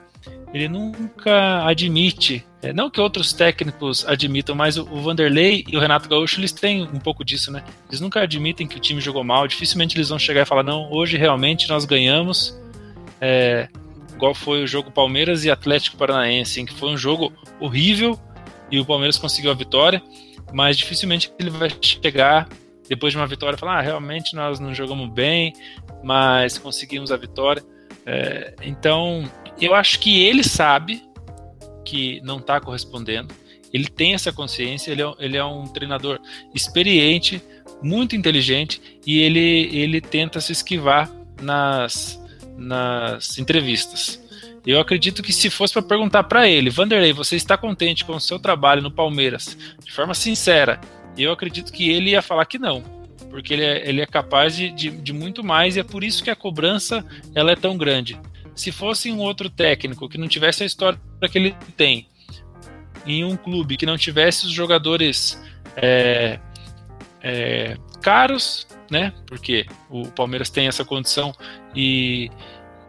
[0.56, 6.08] ele nunca admite, é, não que outros técnicos admitam, mas o, Vanderlei e o Renato
[6.08, 7.62] Gaúcho eles têm um pouco disso, né?
[7.88, 10.90] Eles nunca admitem que o time jogou mal, dificilmente eles vão chegar e falar não,
[10.90, 12.58] hoje realmente nós ganhamos,
[13.20, 13.68] é,
[14.14, 18.18] igual foi o jogo Palmeiras e Atlético Paranaense, em que foi um jogo horrível
[18.70, 20.02] e o Palmeiras conseguiu a vitória,
[20.54, 22.48] mas dificilmente ele vai chegar
[22.88, 25.52] depois de uma vitória e falar ah, realmente nós não jogamos bem,
[26.02, 27.62] mas conseguimos a vitória.
[28.06, 29.24] É, então
[29.60, 31.02] eu acho que ele sabe
[31.84, 33.34] que não está correspondendo.
[33.72, 36.20] Ele tem essa consciência, ele é, ele é um treinador
[36.54, 37.42] experiente,
[37.82, 42.20] muito inteligente e ele, ele tenta se esquivar nas,
[42.56, 44.22] nas entrevistas.
[44.66, 48.20] Eu acredito que se fosse para perguntar para ele, Vanderlei, você está contente com o
[48.20, 49.56] seu trabalho no Palmeiras?
[49.84, 50.80] De forma sincera,
[51.16, 52.82] eu acredito que ele ia falar que não,
[53.30, 56.24] porque ele é, ele é capaz de, de, de muito mais e é por isso
[56.24, 58.18] que a cobrança ela é tão grande.
[58.56, 60.98] Se fosse um outro técnico que não tivesse a história
[61.30, 62.08] que ele tem,
[63.06, 65.40] em um clube que não tivesse os jogadores
[65.76, 66.40] é,
[67.22, 69.12] é, caros, né?
[69.26, 71.32] Porque o Palmeiras tem essa condição
[71.74, 72.30] e,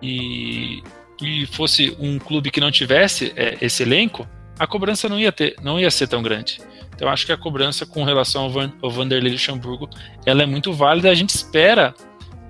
[0.01, 0.82] e,
[1.21, 4.27] e fosse um clube que não tivesse é, esse elenco,
[4.58, 6.60] a cobrança não ia ter, não ia ser tão grande.
[6.95, 9.88] Então acho que a cobrança com relação ao, Van, ao Vanderlei Luxemburgo,
[10.25, 11.12] ela é muito válida.
[11.12, 11.93] A gente espera,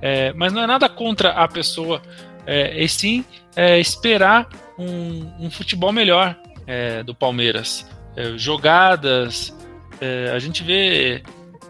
[0.02, 2.02] é, mas não é nada contra a pessoa
[2.48, 4.48] é, e sim é, esperar
[4.80, 7.86] um, um, futebol melhor é, do Palmeiras.
[8.16, 9.56] É, jogadas,
[10.00, 11.22] é, a gente vê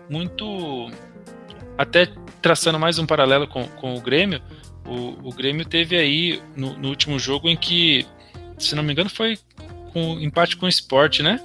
[0.09, 0.89] muito,
[1.77, 2.07] até
[2.41, 4.41] traçando mais um paralelo com, com o Grêmio,
[4.85, 8.05] o, o Grêmio teve aí no, no, último jogo em que,
[8.57, 9.37] se não me engano, foi
[9.91, 11.41] com empate com o esporte, né?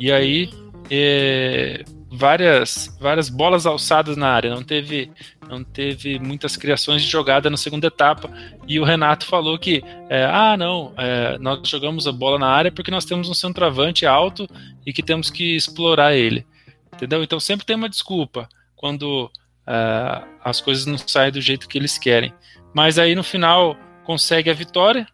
[0.00, 0.50] E aí
[0.90, 5.10] é, várias, várias bolas alçadas na área, não teve,
[5.48, 8.30] não teve muitas criações de jogada na segunda etapa.
[8.66, 12.70] E o Renato falou que, é, ah, não, é, nós jogamos a bola na área
[12.70, 14.48] porque nós temos um centroavante alto
[14.84, 16.46] e que temos que explorar ele.
[16.94, 17.22] Entendeu?
[17.22, 19.30] Então sempre tem uma desculpa quando
[19.66, 22.32] é, as coisas não saem do jeito que eles querem.
[22.74, 25.06] Mas aí no final consegue a vitória,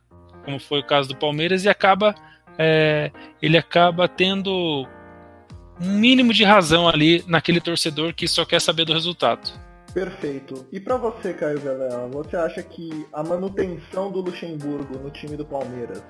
[0.44, 2.14] como foi o caso do Palmeiras, e acaba.
[2.58, 4.86] É, ele acaba tendo
[5.80, 9.52] um mínimo de razão ali naquele torcedor que só quer saber do resultado.
[9.92, 10.66] Perfeito.
[10.72, 15.44] E para você, Caio Velela, você acha que a manutenção do Luxemburgo no time do
[15.44, 16.02] Palmeiras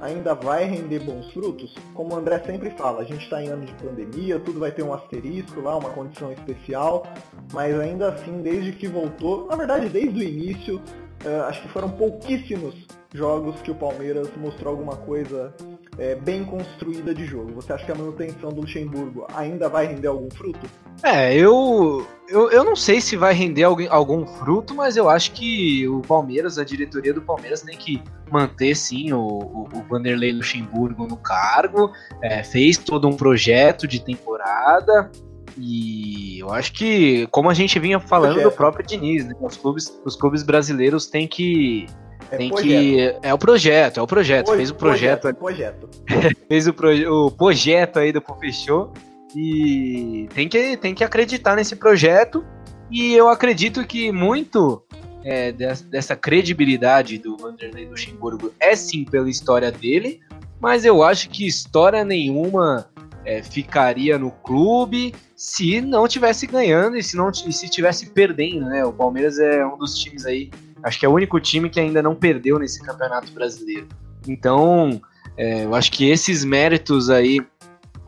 [0.00, 1.72] ainda vai render bons frutos?
[1.94, 4.82] Como o André sempre fala, a gente está em ano de pandemia, tudo vai ter
[4.82, 7.06] um asterisco lá, uma condição especial,
[7.52, 10.82] mas ainda assim, desde que voltou, na verdade desde o início,
[11.24, 12.74] uh, acho que foram pouquíssimos
[13.14, 15.54] jogos que o Palmeiras mostrou alguma coisa
[15.98, 17.52] é, bem construída de jogo.
[17.54, 20.60] Você acha que a manutenção do Luxemburgo ainda vai render algum fruto?
[21.02, 25.32] É, eu, eu, eu não sei se vai render algum, algum fruto, mas eu acho
[25.32, 30.32] que o Palmeiras, a diretoria do Palmeiras tem que manter sim o, o, o Vanderlei
[30.32, 35.10] Luxemburgo no cargo, é, fez todo um projeto de temporada,
[35.56, 40.00] e eu acho que, como a gente vinha falando do próprio Diniz, né, os, clubes,
[40.04, 41.86] os clubes brasileiros têm que
[42.30, 42.68] é tem projeto.
[42.68, 43.16] que.
[43.22, 44.54] É o projeto, é o projeto.
[44.54, 45.34] Fez o projeto.
[45.34, 45.88] projeto.
[46.48, 48.92] Fez o, proje o projeto aí do Fechou.
[49.34, 52.44] E tem que, tem que acreditar nesse projeto.
[52.90, 54.82] E eu acredito que muito
[55.24, 60.20] é, dessa credibilidade do Vanderlei Luxemburgo é sim pela história dele,
[60.60, 62.88] mas eu acho que história nenhuma
[63.24, 68.84] é, ficaria no clube se não tivesse ganhando e se não se tivesse perdendo, né?
[68.84, 70.50] O Palmeiras é um dos times aí
[70.82, 73.88] Acho que é o único time que ainda não perdeu nesse campeonato brasileiro.
[74.26, 75.00] Então,
[75.36, 77.40] é, eu acho que esses méritos aí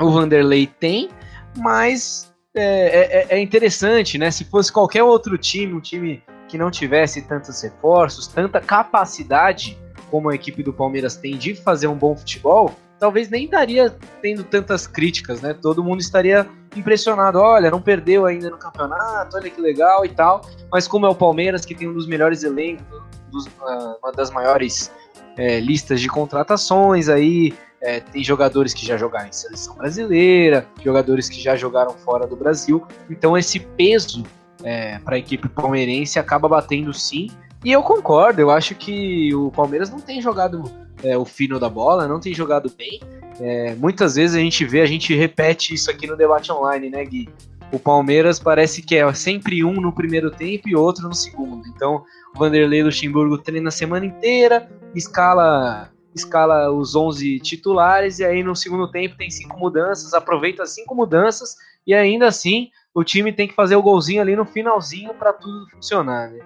[0.00, 1.10] o Vanderlei tem,
[1.56, 4.30] mas é, é, é, interessante, né?
[4.30, 9.78] Se fosse qualquer outro time, um time que não tivesse tantos reforços, tanta capacidade
[10.10, 14.44] como a equipe do Palmeiras tem de fazer um bom futebol, talvez nem estaria tendo
[14.44, 15.54] tantas críticas, né?
[15.54, 17.38] Todo mundo estaria impressionado.
[17.38, 20.42] Olha, não perdeu ainda no campeonato, olha que legal e tal.
[20.70, 22.84] Mas como é o Palmeiras, que tem um dos melhores elencos,
[23.32, 24.92] dos, uh, uma das maiores
[25.36, 31.28] é, listas de contratações aí, é, tem jogadores que já jogaram em seleção brasileira, jogadores
[31.28, 32.86] que já jogaram fora do Brasil.
[33.08, 34.22] Então esse peso
[34.62, 37.30] é, para a equipe palmeirense acaba batendo sim.
[37.64, 40.64] E eu concordo, eu acho que o Palmeiras não tem jogado
[41.02, 43.00] é, o fino da bola, não tem jogado bem.
[43.40, 47.04] É, muitas vezes a gente vê, a gente repete isso aqui no debate online, né,
[47.04, 47.28] Gui?
[47.72, 51.66] O Palmeiras parece que é sempre um no primeiro tempo e outro no segundo.
[51.68, 58.42] Então, o Vanderlei Luxemburgo treina a semana inteira, escala escala os 11 titulares e aí
[58.42, 61.54] no segundo tempo tem cinco mudanças, aproveita as cinco mudanças
[61.86, 65.68] e ainda assim o time tem que fazer o golzinho ali no finalzinho para tudo
[65.70, 66.40] funcionar, né?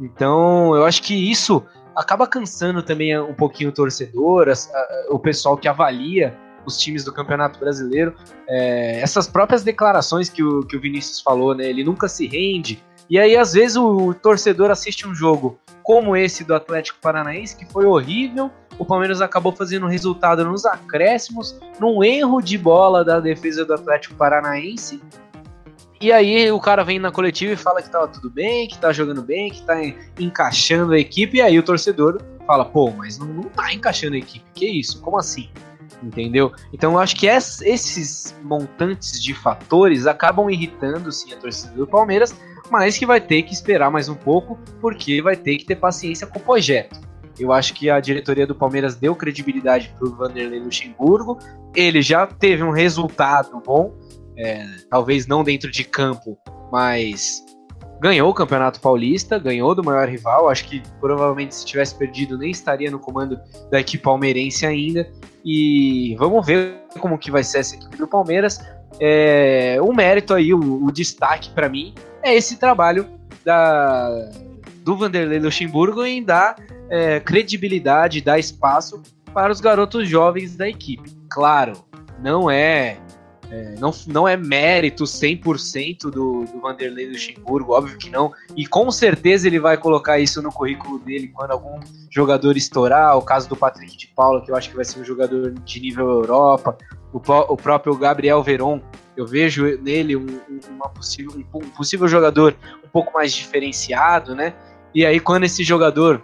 [0.00, 1.62] Então, eu acho que isso
[1.94, 4.48] acaba cansando também um pouquinho o torcedor,
[5.08, 8.14] o pessoal que avalia os times do Campeonato Brasileiro.
[8.48, 11.64] É, essas próprias declarações que o, que o Vinícius falou, né?
[11.64, 12.82] Ele nunca se rende.
[13.08, 17.64] E aí, às vezes, o torcedor assiste um jogo como esse do Atlético Paranaense, que
[17.64, 18.50] foi horrível.
[18.78, 24.14] O Palmeiras acabou fazendo resultado nos acréscimos, num erro de bola da defesa do Atlético
[24.14, 25.02] Paranaense.
[26.00, 28.90] E aí o cara vem na coletiva e fala que tava tudo bem, que tá
[28.90, 29.74] jogando bem, que tá
[30.18, 34.18] encaixando a equipe, e aí o torcedor fala, pô, mas não, não tá encaixando a
[34.18, 34.98] equipe, que isso?
[35.02, 35.50] Como assim?
[36.02, 36.52] Entendeu?
[36.72, 42.34] Então eu acho que esses montantes de fatores acabam irritando sim a torcida do Palmeiras,
[42.70, 46.26] mas que vai ter que esperar mais um pouco, porque vai ter que ter paciência
[46.26, 46.98] com o projeto.
[47.38, 51.38] Eu acho que a diretoria do Palmeiras deu credibilidade para o Vanderlei Luxemburgo.
[51.74, 53.94] Ele já teve um resultado bom,
[54.40, 56.38] é, talvez não dentro de campo,
[56.72, 57.44] mas
[58.00, 60.48] ganhou o Campeonato Paulista, ganhou do maior rival.
[60.48, 63.38] Acho que provavelmente se tivesse perdido nem estaria no comando
[63.70, 65.06] da equipe palmeirense ainda.
[65.44, 68.58] E vamos ver como que vai ser essa equipe do Palmeiras.
[68.98, 73.06] É, o mérito aí, o, o destaque para mim é esse trabalho
[73.44, 74.30] da,
[74.82, 76.56] do Vanderlei Luxemburgo em dar
[76.88, 81.10] é, credibilidade, dar espaço para os garotos jovens da equipe.
[81.30, 81.84] Claro,
[82.18, 82.98] não é
[83.50, 88.32] é, não, não é mérito 100% do, do Vanderlei Luxemburgo, óbvio que não.
[88.56, 93.18] E com certeza ele vai colocar isso no currículo dele quando algum jogador estourar.
[93.18, 95.80] O caso do Patrick de Paula, que eu acho que vai ser um jogador de
[95.80, 96.78] nível Europa.
[97.12, 98.80] O, o próprio Gabriel Veron,
[99.16, 100.26] eu vejo nele um,
[100.70, 104.54] uma possível, um possível jogador um pouco mais diferenciado, né?
[104.94, 106.20] E aí, quando esse jogador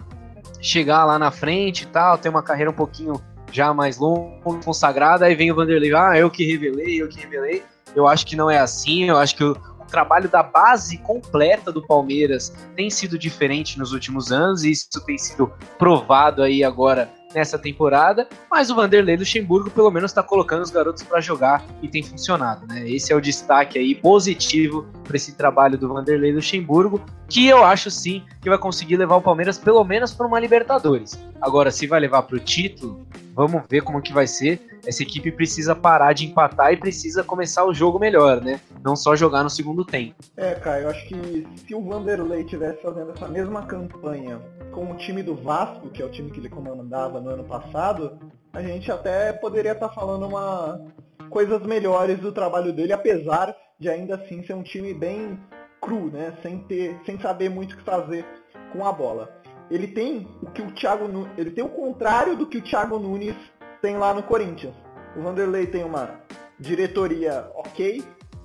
[0.60, 5.26] chegar lá na frente e tal, ter uma carreira um pouquinho já mais longo, consagrada,
[5.26, 7.62] aí vem o Vanderlei, ah, eu que revelei, eu que revelei.
[7.94, 11.72] Eu acho que não é assim, eu acho que o, o trabalho da base completa
[11.72, 17.10] do Palmeiras tem sido diferente nos últimos anos e isso tem sido provado aí agora
[17.36, 21.88] nessa temporada, mas o Vanderlei Luxemburgo pelo menos está colocando os garotos para jogar e
[21.88, 22.88] tem funcionado, né?
[22.88, 27.90] Esse é o destaque aí positivo para esse trabalho do Vanderlei Luxemburgo, que eu acho
[27.90, 31.18] sim que vai conseguir levar o Palmeiras pelo menos para uma Libertadores.
[31.40, 34.58] Agora, se vai levar para o título, vamos ver como que vai ser.
[34.86, 38.58] Essa equipe precisa parar de empatar e precisa começar o jogo melhor, né?
[38.82, 40.14] Não só jogar no segundo tempo.
[40.36, 44.40] É, cara, eu acho que se o Vanderlei tivesse fazendo essa mesma campanha
[44.72, 48.18] com o time do Vasco, que é o time que ele comandava no ano passado,
[48.54, 50.80] a gente até poderia estar tá falando uma
[51.28, 55.38] coisas melhores do trabalho dele, apesar de ainda assim ser um time bem
[55.82, 56.32] cru, né?
[56.42, 58.24] Sem ter, sem saber muito o que fazer
[58.72, 59.35] com a bola
[59.70, 63.36] ele tem o que o Thiago ele tem o contrário do que o Thiago Nunes
[63.80, 64.74] tem lá no Corinthians.
[65.16, 66.20] O Vanderlei tem uma
[66.58, 68.02] diretoria ok,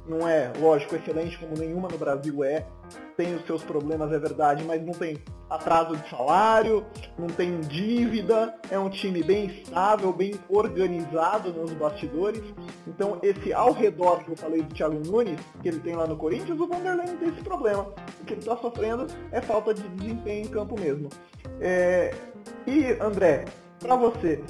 [0.07, 2.65] não é, lógico, excelente como nenhuma no Brasil é,
[3.15, 5.17] tem os seus problemas, é verdade, mas não tem
[5.49, 6.85] atraso de salário,
[7.17, 12.41] não tem dívida, é um time bem estável, bem organizado nos bastidores.
[12.87, 16.15] Então esse ao redor que eu falei do Thiago Nunes, que ele tem lá no
[16.15, 17.93] Corinthians, o Vanderlei não tem esse problema.
[18.21, 21.09] O que ele está sofrendo é falta de desempenho em campo mesmo.
[21.59, 22.13] É...
[22.65, 23.45] E André,
[23.79, 24.41] para você,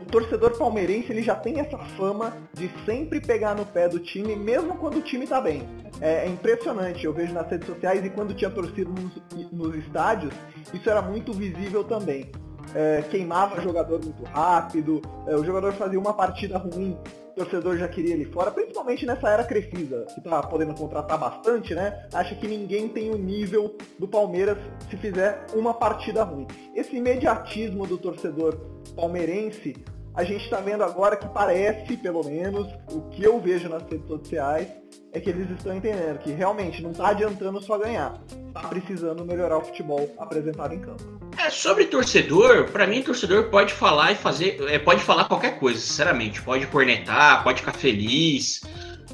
[0.00, 4.36] o torcedor palmeirense ele já tem essa fama de sempre pegar no pé do time,
[4.36, 5.68] mesmo quando o time está bem.
[6.00, 10.32] É, é, impressionante, eu vejo nas redes sociais e quando tinha torcida nos, nos estádios,
[10.72, 12.30] isso era muito visível também.
[12.74, 16.96] É, queimava jogador muito rápido, é, o jogador fazia uma partida ruim,
[17.34, 22.06] torcedor já queria ele fora, principalmente nessa era Crefisa, que tá podendo contratar bastante, né?
[22.12, 24.58] Acha que ninguém tem o nível do Palmeiras
[24.90, 26.46] se fizer uma partida ruim.
[26.74, 28.56] Esse imediatismo do torcedor
[28.94, 29.74] palmeirense
[30.14, 34.06] a gente está vendo agora que parece, pelo menos, o que eu vejo nas redes
[34.06, 34.68] sociais,
[35.10, 39.56] é que eles estão entendendo que realmente não está adiantando só ganhar, está precisando melhorar
[39.56, 41.02] o futebol apresentado em campo.
[41.44, 45.80] É, sobre torcedor, para mim torcedor pode falar e fazer, é, pode falar qualquer coisa,
[45.80, 48.62] sinceramente, pode cornetar, pode ficar feliz.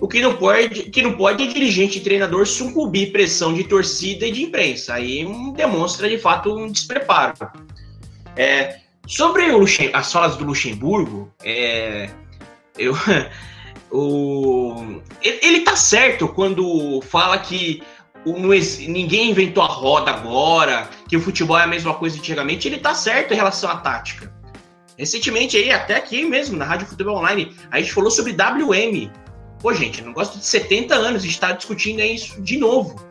[0.01, 4.27] O que não pode, que não pode é dirigente e treinador sucumbir pressão de torcida
[4.27, 4.95] e de imprensa.
[4.95, 7.35] Aí demonstra de fato um despreparo.
[8.37, 12.11] É, Sobre Luxem, as falas do Luxemburgo, é,
[12.77, 12.93] eu,
[13.91, 17.83] o, ele, ele tá certo quando fala que
[18.27, 22.69] ninguém inventou a roda agora, que o futebol é a mesma coisa antigamente.
[22.69, 24.33] Ele tá certo em relação à tática.
[24.99, 29.11] Recentemente aí, até aqui mesmo, na Rádio Futebol Online, a gente falou sobre WM.
[29.61, 33.09] Pô, gente, não gosto de 70 anos, a gente tá discutindo isso de novo.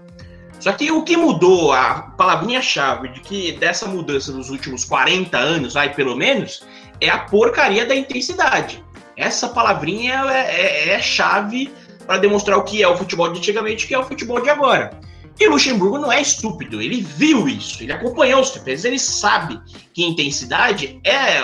[0.59, 5.73] Só que o que mudou, a palavrinha-chave de que dessa mudança nos últimos 40 anos,
[5.75, 6.63] vai pelo menos,
[6.99, 8.83] é a porcaria da intensidade.
[9.15, 11.71] Essa palavrinha é, é, é chave
[12.07, 14.41] para demonstrar o que é o futebol de antigamente e o que é o futebol
[14.41, 14.99] de agora.
[15.39, 19.61] E Luxemburgo não é estúpido, ele viu isso, ele acompanhou os campeonatos, ele sabe
[19.93, 21.43] que intensidade é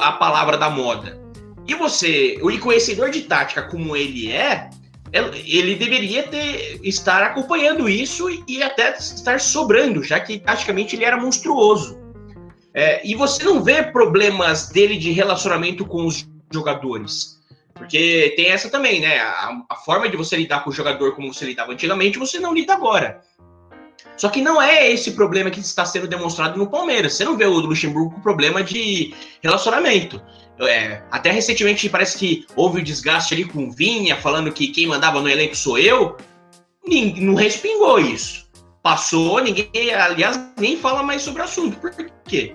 [0.00, 1.20] a palavra da moda.
[1.66, 4.70] E você, o conhecedor de tática como ele é,
[5.12, 11.20] ele deveria ter estar acompanhando isso e até estar sobrando, já que praticamente ele era
[11.20, 11.98] monstruoso.
[12.72, 17.35] É, e você não vê problemas dele de relacionamento com os jogadores.
[17.76, 19.18] Porque tem essa também, né?
[19.18, 22.54] A, a, forma de você lidar com o jogador como você lidava antigamente, você não
[22.54, 23.20] lida agora.
[24.16, 27.14] Só que não é esse problema que está sendo demonstrado no Palmeiras.
[27.14, 30.22] Você não vê o Luxemburgo com problema de relacionamento.
[30.58, 34.86] É, até recentemente parece que houve um desgaste ali com o Vinha, falando que quem
[34.86, 36.16] mandava no elenco sou eu.
[37.20, 38.46] Não respingou isso.
[38.82, 41.76] Passou, ninguém, aliás, nem fala mais sobre o assunto.
[41.78, 41.92] Por
[42.24, 42.54] quê?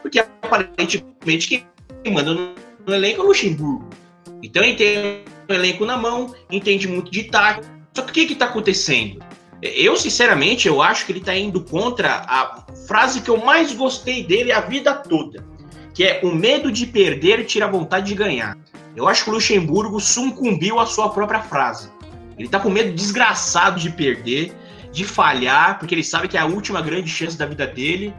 [0.00, 3.99] Porque aparentemente quem manda no elenco é o Luxemburgo.
[4.42, 7.68] Então ele tem o elenco na mão, entende muito de tática.
[7.94, 9.22] Só que o que está acontecendo?
[9.60, 14.24] Eu, sinceramente, eu acho que ele está indo contra a frase que eu mais gostei
[14.24, 15.50] dele a vida toda
[15.94, 18.56] que é o medo de perder tira a vontade de ganhar.
[18.96, 21.90] Eu acho que o Luxemburgo sucumbiu à sua própria frase.
[22.38, 24.52] Ele tá com medo desgraçado de perder,
[24.90, 28.14] de falhar, porque ele sabe que é a última grande chance da vida dele,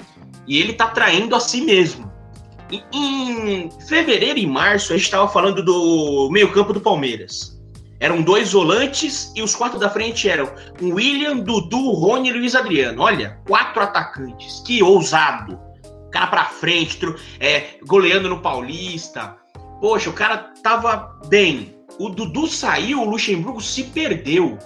[0.47, 2.10] e ele tá traindo a si mesmo.
[2.71, 7.59] Em fevereiro e março, a gente estava falando do meio-campo do Palmeiras.
[7.99, 13.01] Eram dois volantes e os quatro da frente eram William, Dudu, Rony e Luiz Adriano.
[13.01, 14.63] Olha, quatro atacantes.
[14.65, 15.71] Que ousado
[16.11, 16.99] cara pra frente,
[17.39, 19.37] é, goleando no Paulista.
[19.79, 21.73] Poxa, o cara tava bem.
[21.97, 24.59] O Dudu saiu, o Luxemburgo se perdeu.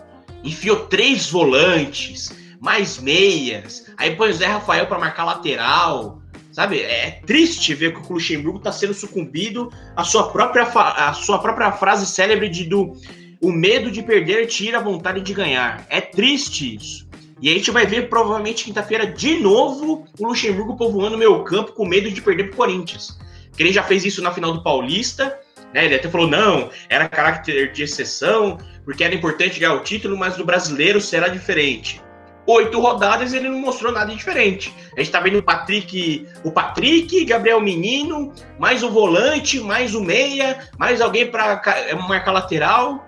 [0.44, 3.86] Enfiou três volantes, mais meias.
[3.98, 6.22] Aí põe o Zé Rafael para marcar lateral.
[6.56, 6.80] Sabe?
[6.80, 11.70] É triste ver que o Luxemburgo tá sendo sucumbido à sua própria, à sua própria
[11.74, 12.94] frase célebre de do
[13.42, 15.86] o medo de perder tira a vontade de ganhar.
[15.90, 17.10] É triste isso.
[17.42, 21.86] E a gente vai ver provavelmente quinta-feira de novo o Luxemburgo povoando meu campo com
[21.86, 23.20] medo de perder pro Corinthians.
[23.50, 25.38] Porque ele já fez isso na final do Paulista,
[25.74, 25.84] né?
[25.84, 30.38] Ele até falou: não, era caráter de exceção, porque era importante ganhar o título, mas
[30.38, 32.02] no brasileiro será diferente.
[32.48, 34.74] Oito rodadas ele não mostrou nada diferente.
[34.96, 40.02] A gente tá vendo o Patrick, o Patrick, Gabriel Menino, mais o volante, mais o
[40.02, 41.62] meia, mais alguém para
[42.08, 43.06] marcar lateral.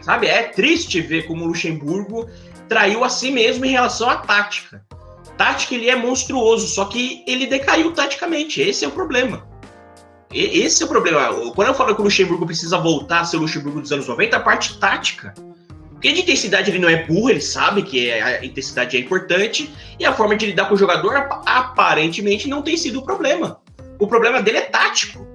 [0.00, 0.28] Sabe?
[0.28, 2.28] É triste ver como o Luxemburgo
[2.68, 4.84] traiu a si mesmo em relação à tática.
[5.36, 8.60] Tática ele é monstruoso, só que ele decaiu taticamente.
[8.60, 9.46] Esse é o problema.
[10.32, 11.32] Esse é o problema.
[11.54, 14.36] Quando eu falo que o Luxemburgo precisa voltar a ser o Luxemburgo dos anos 90,
[14.36, 15.34] a parte tática.
[16.04, 19.72] Porque de intensidade ele não é burro, ele sabe que é, a intensidade é importante,
[19.98, 23.58] e a forma de lidar com o jogador aparentemente não tem sido o problema.
[23.98, 25.26] O problema dele é tático.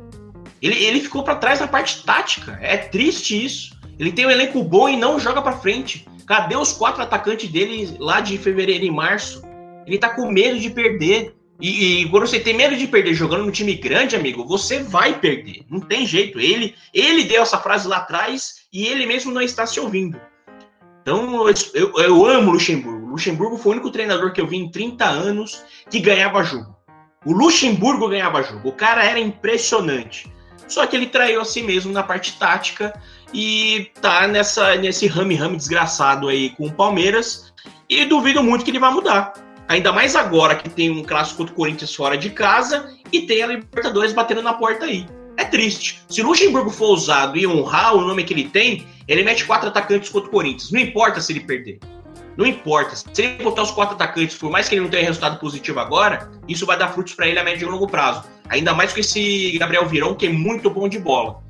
[0.62, 2.60] Ele, ele ficou para trás na parte tática.
[2.62, 3.80] É triste isso.
[3.98, 6.06] Ele tem um elenco bom e não joga para frente.
[6.28, 9.42] Cadê os quatro atacantes dele lá de fevereiro e março?
[9.88, 11.34] Ele tá com medo de perder.
[11.60, 15.20] E, e, quando você tem medo de perder jogando no time grande, amigo, você vai
[15.20, 15.64] perder.
[15.68, 16.40] Não tem jeito.
[16.40, 20.22] Ele, ele deu essa frase lá atrás e ele mesmo não está se ouvindo.
[21.02, 23.08] Então, eu, eu amo o Luxemburgo.
[23.08, 26.76] O Luxemburgo foi o único treinador que eu vi em 30 anos que ganhava jogo.
[27.26, 28.70] O Luxemburgo ganhava jogo.
[28.70, 30.32] O cara era impressionante.
[30.68, 32.94] Só que ele traiu a si mesmo na parte tática
[33.34, 37.52] e tá nessa, nesse rame-rame desgraçado aí com o Palmeiras.
[37.90, 39.34] E duvido muito que ele vai mudar.
[39.68, 43.44] Ainda mais agora que tem um clássico contra o Corinthians fora de casa e tem
[43.44, 45.06] a Libertadores batendo na porta aí.
[45.38, 46.02] É triste.
[46.10, 50.10] Se Luxemburgo for ousado e honrar o nome que ele tem, ele mete quatro atacantes
[50.10, 50.72] contra o Corinthians.
[50.72, 51.80] Não importa se ele perder.
[52.38, 52.96] Não importa.
[52.96, 56.32] Se ele botar os quatro atacantes, por mais que ele não tenha resultado positivo agora,
[56.48, 58.24] isso vai dar frutos para ele a médio e longo prazo.
[58.48, 61.44] Ainda mais com esse Gabriel Virão, que é muito bom de bola.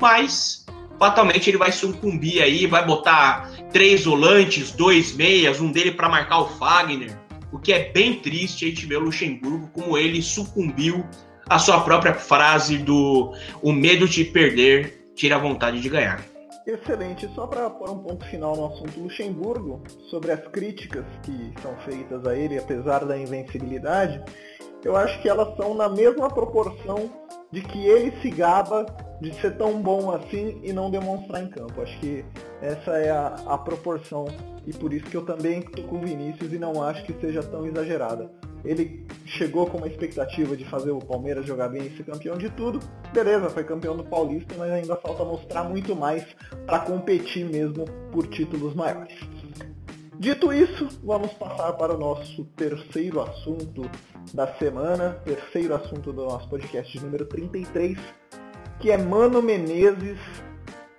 [0.00, 0.64] Mas,
[0.98, 6.38] fatalmente, ele vai sucumbir aí, vai botar três volantes, dois meias, um dele para marcar
[6.38, 11.04] o Fagner o que é bem triste a gente ver o Luxemburgo como ele sucumbiu
[11.48, 16.22] à sua própria frase do o medo de perder tira a vontade de ganhar.
[16.66, 17.28] Excelente.
[17.34, 22.26] Só para pôr um ponto final no assunto Luxemburgo, sobre as críticas que são feitas
[22.26, 24.22] a ele, apesar da invencibilidade,
[24.84, 27.10] eu acho que elas são na mesma proporção
[27.52, 28.84] de que ele se gaba
[29.20, 31.80] de ser tão bom assim e não demonstrar em campo.
[31.80, 32.24] Acho que
[32.60, 34.26] essa é a, a proporção
[34.66, 37.42] e por isso que eu também estou com o Vinícius e não acho que seja
[37.42, 38.30] tão exagerada.
[38.66, 42.50] Ele chegou com uma expectativa de fazer o Palmeiras jogar bem e ser campeão de
[42.50, 42.80] tudo.
[43.12, 46.26] Beleza, foi campeão do Paulista, mas ainda falta mostrar muito mais
[46.66, 49.14] para competir mesmo por títulos maiores.
[50.18, 53.88] Dito isso, vamos passar para o nosso terceiro assunto
[54.34, 57.96] da semana, terceiro assunto do nosso podcast número 33,
[58.80, 60.18] que é Mano Menezes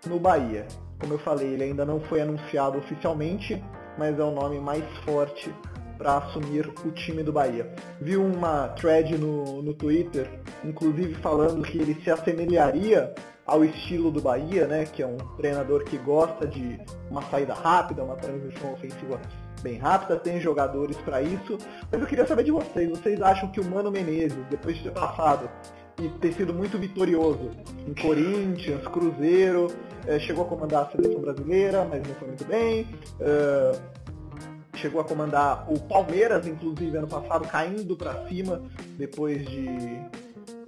[0.05, 0.67] no Bahia.
[0.99, 3.61] Como eu falei, ele ainda não foi anunciado oficialmente,
[3.97, 5.53] mas é o nome mais forte
[5.97, 7.71] para assumir o time do Bahia.
[7.99, 10.29] Vi uma thread no, no Twitter,
[10.63, 13.13] inclusive falando que ele se assemelharia
[13.45, 16.79] ao estilo do Bahia, né, que é um treinador que gosta de
[17.09, 19.19] uma saída rápida, uma transição ofensiva
[19.61, 21.57] bem rápida, tem jogadores para isso.
[21.89, 24.91] Mas eu queria saber de vocês, vocês acham que o Mano Menezes, depois de ter
[24.91, 25.49] passado
[25.99, 27.51] e ter sido muito vitorioso
[27.87, 29.67] em Corinthians, Cruzeiro,
[30.05, 32.87] é, chegou a comandar a seleção brasileira, mas não foi muito bem.
[33.19, 33.79] É,
[34.77, 38.61] chegou a comandar o Palmeiras, inclusive, ano passado, caindo para cima
[38.97, 39.67] depois de,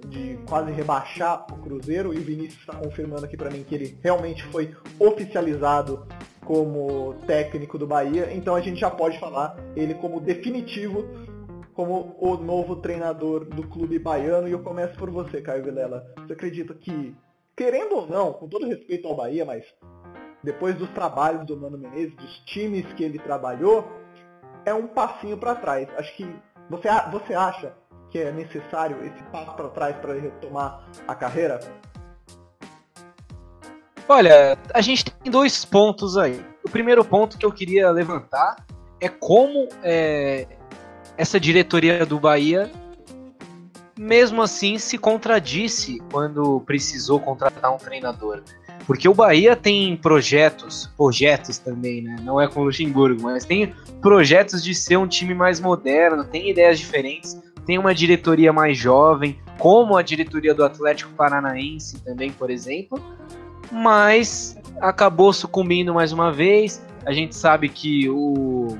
[0.08, 2.12] de quase rebaixar o Cruzeiro.
[2.12, 6.06] E o Vinícius está confirmando aqui para mim que ele realmente foi oficializado
[6.44, 8.32] como técnico do Bahia.
[8.32, 11.04] Então a gente já pode falar ele como definitivo
[11.80, 14.46] como o novo treinador do clube baiano.
[14.46, 16.12] E eu começo por você, Caio Vilela.
[16.18, 17.16] Você acredita que,
[17.56, 19.64] querendo ou não, com todo respeito ao Bahia, mas
[20.42, 23.88] depois dos trabalhos do Mano Menezes, dos times que ele trabalhou,
[24.64, 25.88] é um passinho para trás.
[25.96, 26.36] Acho que
[26.68, 27.72] você, você acha
[28.10, 31.60] que é necessário esse passo para trás para retomar a carreira?
[34.08, 36.44] Olha, a gente tem dois pontos aí.
[36.64, 38.56] O primeiro ponto que eu queria levantar
[39.00, 40.46] é como é,
[41.16, 42.70] essa diretoria do Bahia,
[43.96, 48.42] mesmo assim, se contradisse quando precisou contratar um treinador.
[48.86, 52.16] Porque o Bahia tem projetos, projetos também, né?
[52.22, 56.50] Não é com o Luxemburgo, mas tem projetos de ser um time mais moderno, tem
[56.50, 62.50] ideias diferentes, tem uma diretoria mais jovem, como a diretoria do Atlético Paranaense também, por
[62.50, 63.00] exemplo,
[63.70, 66.84] mas acabou sucumbindo mais uma vez.
[67.06, 68.76] A gente sabe que o,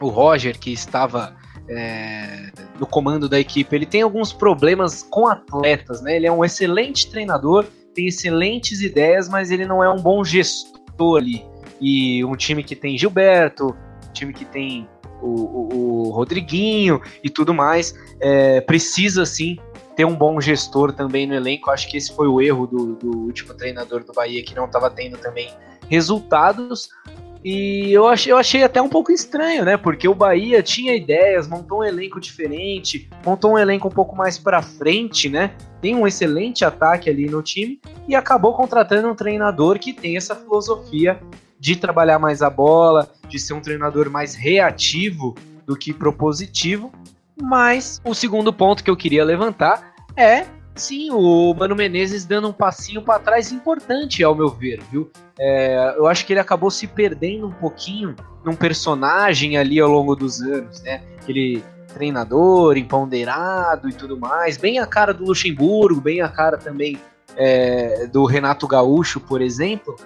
[0.00, 1.34] o Roger, que estava
[1.68, 6.16] é, no comando da equipe, ele tem alguns problemas com atletas, né?
[6.16, 7.64] Ele é um excelente treinador,
[7.94, 11.18] tem excelentes ideias, mas ele não é um bom gestor.
[11.18, 11.44] ali.
[11.80, 13.74] E um time que tem Gilberto,
[14.08, 14.86] um time que tem
[15.22, 19.56] o, o, o Rodriguinho e tudo mais, é, precisa sim
[19.96, 21.70] ter um bom gestor também no elenco.
[21.70, 24.90] Acho que esse foi o erro do, do último treinador do Bahia, que não estava
[24.90, 25.50] tendo também
[25.88, 26.90] resultados.
[27.42, 29.76] E eu achei, eu achei até um pouco estranho, né?
[29.76, 34.38] Porque o Bahia tinha ideias, montou um elenco diferente, montou um elenco um pouco mais
[34.38, 35.52] para frente, né?
[35.80, 40.36] Tem um excelente ataque ali no time e acabou contratando um treinador que tem essa
[40.36, 41.18] filosofia
[41.58, 45.34] de trabalhar mais a bola, de ser um treinador mais reativo
[45.66, 46.92] do que propositivo.
[47.40, 50.44] Mas o segundo ponto que eu queria levantar é
[50.80, 55.10] sim o Mano Menezes dando um passinho para trás importante, ao meu ver, viu?
[55.38, 60.16] É, eu acho que ele acabou se perdendo um pouquinho num personagem ali ao longo
[60.16, 61.02] dos anos, né?
[61.20, 61.62] Aquele
[61.92, 66.98] treinador empoderado e tudo mais, bem a cara do Luxemburgo, bem a cara também
[67.36, 69.96] é, do Renato Gaúcho, por exemplo.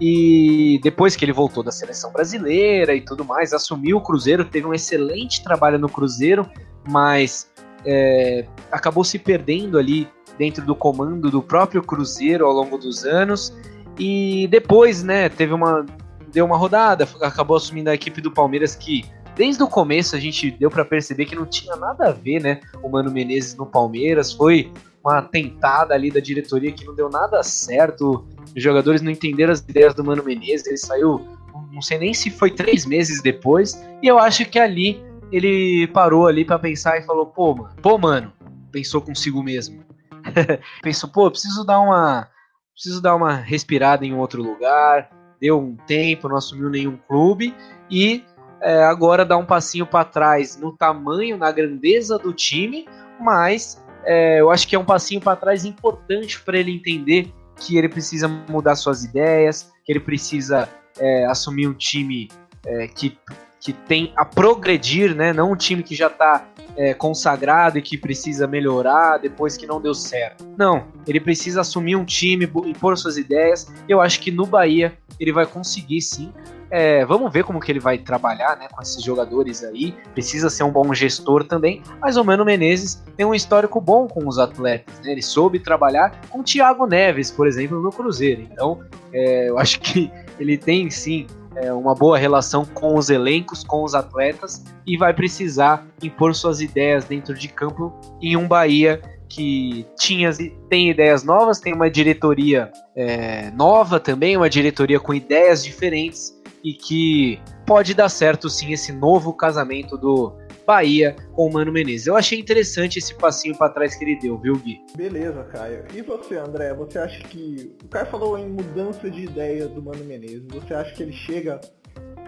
[0.00, 4.66] E depois que ele voltou da seleção brasileira e tudo mais, assumiu o Cruzeiro, teve
[4.66, 6.48] um excelente trabalho no Cruzeiro,
[6.88, 7.50] mas
[7.84, 10.08] é, acabou se perdendo ali
[10.40, 13.54] dentro do comando do próprio Cruzeiro ao longo dos anos.
[13.98, 15.84] E depois, né, teve uma.
[16.32, 20.48] Deu uma rodada, acabou assumindo a equipe do Palmeiras que desde o começo a gente
[20.52, 22.60] deu para perceber que não tinha nada a ver, né?
[22.84, 24.72] O Mano Menezes no Palmeiras foi
[25.04, 28.24] uma tentada ali da diretoria que não deu nada certo.
[28.56, 30.68] Os jogadores não entenderam as ideias do Mano Menezes.
[30.68, 31.26] Ele saiu,
[31.72, 33.74] não sei nem se foi três meses depois.
[34.00, 37.98] E eu acho que ali ele parou ali para pensar e falou: pô, mano, pô,
[37.98, 38.32] mano,
[38.70, 39.89] pensou consigo mesmo.
[40.82, 42.28] Pensou, pô, preciso dar uma.
[42.74, 45.10] Preciso dar uma respirada em outro lugar.
[45.40, 47.54] Deu um tempo, não assumiu nenhum clube.
[47.90, 48.24] E
[48.60, 52.86] é, agora dá um passinho para trás no tamanho, na grandeza do time,
[53.20, 57.76] mas é, eu acho que é um passinho para trás importante para ele entender que
[57.76, 60.68] ele precisa mudar suas ideias, que ele precisa
[60.98, 62.28] é, assumir um time
[62.66, 63.18] é, que
[63.60, 65.32] que tem a progredir, né?
[65.32, 66.46] Não um time que já está
[66.76, 70.48] é, consagrado e que precisa melhorar depois que não deu certo.
[70.56, 73.70] Não, ele precisa assumir um time, impor suas ideias.
[73.86, 76.32] Eu acho que no Bahia ele vai conseguir sim.
[76.70, 79.92] É, vamos ver como que ele vai trabalhar né, com esses jogadores aí.
[80.14, 81.82] Precisa ser um bom gestor também.
[82.00, 85.00] Mas o Mano Menezes tem um histórico bom com os atletas.
[85.00, 85.12] Né?
[85.12, 88.42] Ele soube trabalhar com o Thiago Neves, por exemplo, no Cruzeiro.
[88.42, 88.80] Então,
[89.12, 91.26] é, eu acho que ele tem sim
[91.60, 96.60] é, uma boa relação com os elencos, com os atletas e vai precisar impor suas
[96.60, 100.30] ideias dentro de campo em um Bahia que tinha,
[100.68, 106.74] tem ideias novas, tem uma diretoria é, nova também, uma diretoria com ideias diferentes e
[106.74, 110.32] que pode dar certo sim esse novo casamento do
[110.70, 112.06] Bahia com o Mano Menezes.
[112.06, 114.80] Eu achei interessante esse passinho para trás que ele deu, viu, Gui?
[114.96, 115.84] Beleza, Caio.
[115.92, 116.72] E você, André?
[116.74, 117.74] Você acha que.
[117.82, 120.46] O Caio falou em mudança de ideia do Mano Menezes.
[120.46, 121.60] Você acha que ele chega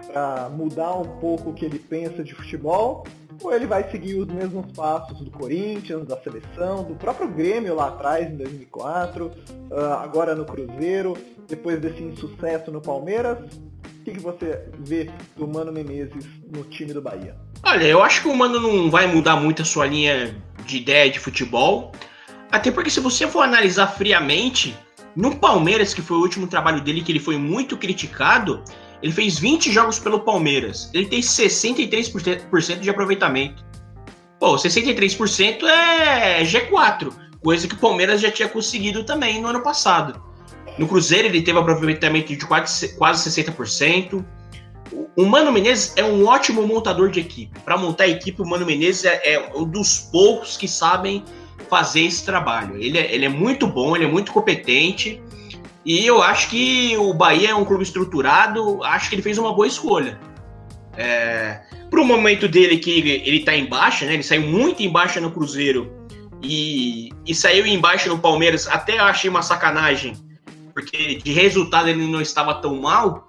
[0.07, 3.05] para mudar um pouco o que ele pensa de futebol?
[3.41, 7.87] Ou ele vai seguir os mesmos passos do Corinthians, da seleção, do próprio Grêmio lá
[7.87, 9.31] atrás, em 2004,
[9.71, 11.17] ah, agora no Cruzeiro,
[11.47, 13.37] depois desse insucesso no Palmeiras?
[13.39, 17.37] O que, que você vê do Mano Menezes no time do Bahia?
[17.65, 20.35] Olha, eu acho que o Mano não vai mudar muito a sua linha
[20.65, 21.93] de ideia de futebol.
[22.51, 24.75] Até porque se você for analisar friamente,
[25.15, 28.61] no Palmeiras, que foi o último trabalho dele, que ele foi muito criticado,
[29.01, 30.89] ele fez 20 jogos pelo Palmeiras.
[30.93, 33.63] Ele tem 63% de aproveitamento.
[34.39, 40.21] Pô, 63% é G4, coisa que o Palmeiras já tinha conseguido também no ano passado.
[40.77, 44.23] No Cruzeiro ele teve aproveitamento de quase, quase 60%.
[45.15, 47.59] O Mano Menezes é um ótimo montador de equipe.
[47.61, 51.23] Para montar equipe, o Mano Menezes é, é, um dos poucos que sabem
[51.69, 52.77] fazer esse trabalho.
[52.77, 55.21] Ele é, ele é muito bom, ele é muito competente.
[55.85, 59.53] E eu acho que o Bahia é um clube estruturado, acho que ele fez uma
[59.53, 60.19] boa escolha.
[60.95, 64.13] É, para o momento dele que ele está em baixa, né?
[64.13, 65.91] Ele saiu muito em baixa no Cruzeiro
[66.41, 68.67] e, e saiu em baixa no Palmeiras.
[68.67, 70.15] Até achei uma sacanagem,
[70.73, 73.27] porque de resultado ele não estava tão mal.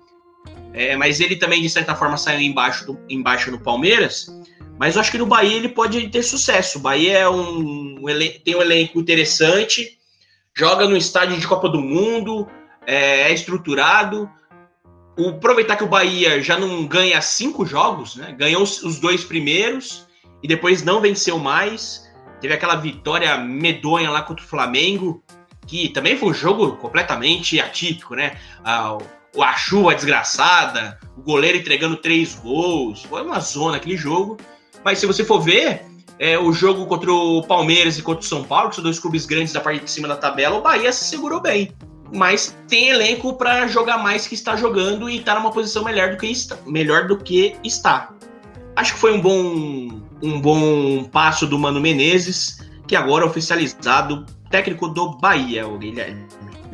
[0.74, 4.26] É, mas ele também, de certa forma, saiu embaixo, do, embaixo no Palmeiras.
[4.76, 6.78] Mas eu acho que no Bahia ele pode ter sucesso.
[6.78, 7.94] O Bahia é um,
[8.44, 9.96] tem um elenco interessante,
[10.52, 12.48] joga no estádio de Copa do Mundo,
[12.84, 14.28] é, é estruturado.
[15.16, 18.34] O, aproveitar que o Bahia já não ganha cinco jogos, né?
[18.36, 20.08] Ganhou os, os dois primeiros
[20.42, 22.12] e depois não venceu mais.
[22.40, 25.22] Teve aquela vitória medonha lá contra o Flamengo,
[25.68, 28.36] que também foi um jogo completamente atípico, né?
[28.64, 28.98] Ah,
[29.38, 33.02] a chuva desgraçada, o goleiro entregando três gols.
[33.04, 34.36] Foi uma zona aquele jogo.
[34.84, 35.84] Mas se você for ver,
[36.18, 39.26] é, o jogo contra o Palmeiras e contra o São Paulo, que são dois clubes
[39.26, 41.72] grandes da parte de cima da tabela, o Bahia se segurou bem.
[42.12, 46.16] mas tem elenco para jogar mais que está jogando e está numa posição melhor do
[46.16, 46.56] que está.
[46.66, 48.10] Melhor do que está.
[48.76, 54.24] Acho que foi um bom, um bom passo do Mano Menezes, que agora é oficializado
[54.50, 56.26] técnico do Bahia, o Guilherme.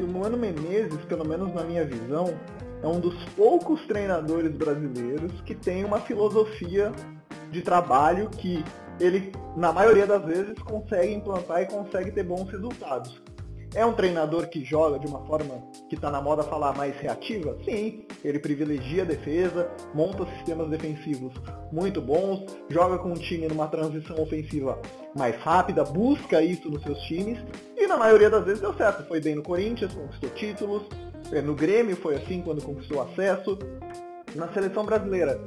[0.03, 2.35] O Mano Menezes, pelo menos na minha visão,
[2.83, 6.93] é um dos poucos treinadores brasileiros que tem uma filosofia
[7.51, 8.65] de trabalho que
[8.99, 13.21] ele, na maioria das vezes, consegue implantar e consegue ter bons resultados.
[13.73, 17.57] É um treinador que joga de uma forma que está na moda falar mais reativa?
[17.65, 21.33] Sim, ele privilegia a defesa, monta sistemas defensivos
[21.71, 24.77] muito bons, joga com o time numa transição ofensiva
[25.17, 27.39] mais rápida, busca isso nos seus times
[27.77, 29.07] e na maioria das vezes deu certo.
[29.07, 30.83] Foi bem no Corinthians, conquistou títulos,
[31.31, 33.57] é, no Grêmio foi assim quando conquistou acesso.
[34.35, 35.41] Na seleção brasileira,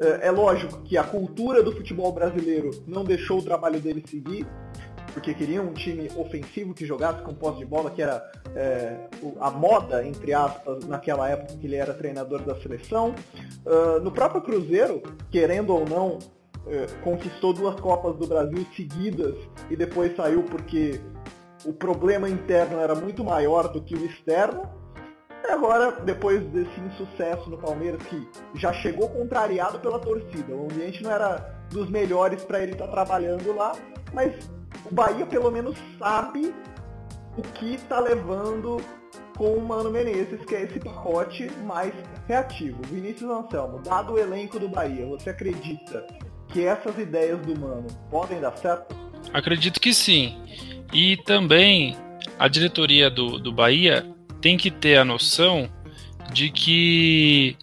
[0.00, 4.46] é, é lógico que a cultura do futebol brasileiro não deixou o trabalho dele seguir,
[5.12, 9.08] porque queriam um time ofensivo que jogasse com posse de bola, que era é,
[9.40, 13.14] a moda, entre aspas, naquela época que ele era treinador da seleção.
[13.64, 16.18] Uh, no próprio Cruzeiro, querendo ou não,
[16.66, 19.34] é, conquistou duas Copas do Brasil seguidas
[19.70, 21.00] e depois saiu porque
[21.64, 24.68] o problema interno era muito maior do que o externo.
[25.44, 31.02] E agora, depois desse insucesso no Palmeiras, que já chegou contrariado pela torcida, o ambiente
[31.02, 33.72] não era dos melhores para ele estar tá trabalhando lá,
[34.12, 34.34] mas
[34.84, 36.54] o Bahia pelo menos sabe
[37.36, 38.80] o que está levando
[39.36, 41.92] com o Mano Menezes, que é esse pacote mais
[42.26, 42.80] reativo.
[42.90, 46.06] Vinícius Anselmo, dado o elenco do Bahia, você acredita
[46.48, 48.96] que essas ideias do Mano podem dar certo?
[49.32, 50.40] Acredito que sim.
[50.92, 51.96] E também
[52.38, 54.06] a diretoria do, do Bahia
[54.40, 55.68] tem que ter a noção
[56.32, 57.56] de que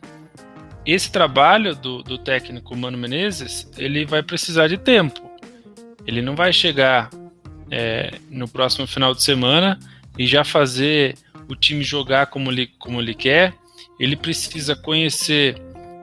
[0.85, 5.22] esse trabalho do, do técnico Mano Menezes ele vai precisar de tempo.
[6.05, 7.09] Ele não vai chegar
[7.71, 9.79] é, no próximo final de semana
[10.17, 11.15] e já fazer
[11.47, 13.53] o time jogar como ele, como ele quer.
[13.99, 15.55] Ele precisa conhecer.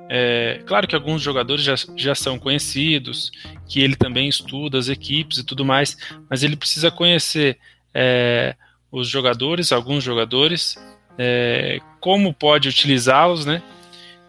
[0.08, 3.30] É, claro que alguns jogadores já, já são conhecidos,
[3.68, 5.96] que ele também estuda as equipes e tudo mais,
[6.28, 7.58] mas ele precisa conhecer
[7.94, 8.56] é,
[8.90, 10.76] os jogadores, alguns jogadores,
[11.16, 13.62] é, como pode utilizá-los, né?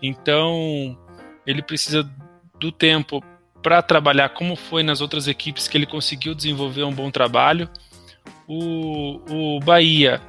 [0.01, 0.97] Então
[1.45, 2.07] ele precisa
[2.59, 3.23] do tempo
[3.61, 7.69] para trabalhar como foi nas outras equipes que ele conseguiu desenvolver um bom trabalho.
[8.47, 10.21] O, o Bahia,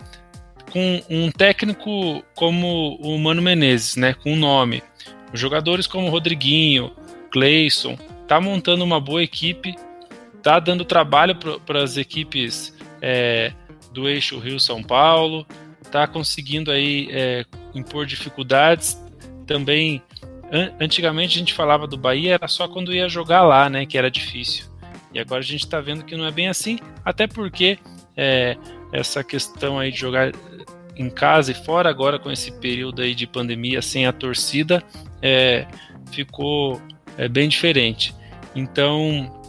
[0.71, 4.83] com um técnico como o Mano Menezes, né, com um nome,
[5.33, 6.93] jogadores como Rodriguinho,
[7.31, 7.97] Cleison,
[8.29, 9.75] tá montando uma boa equipe,
[10.43, 13.53] tá dando trabalho para as equipes é,
[13.93, 15.47] do eixo Rio-São Paulo,
[15.91, 18.99] tá conseguindo aí é, impor dificuldades,
[19.47, 20.03] também
[20.79, 24.11] antigamente a gente falava do Bahia era só quando ia jogar lá, né, que era
[24.11, 24.67] difícil.
[25.15, 27.79] E agora a gente está vendo que não é bem assim, até porque
[28.17, 28.57] é,
[28.93, 30.33] essa questão aí de jogar
[30.97, 34.83] em casa e fora agora com esse período aí de pandemia sem a torcida
[35.23, 35.67] é,
[36.11, 36.81] ficou
[37.17, 38.15] é, bem diferente.
[38.55, 39.41] Então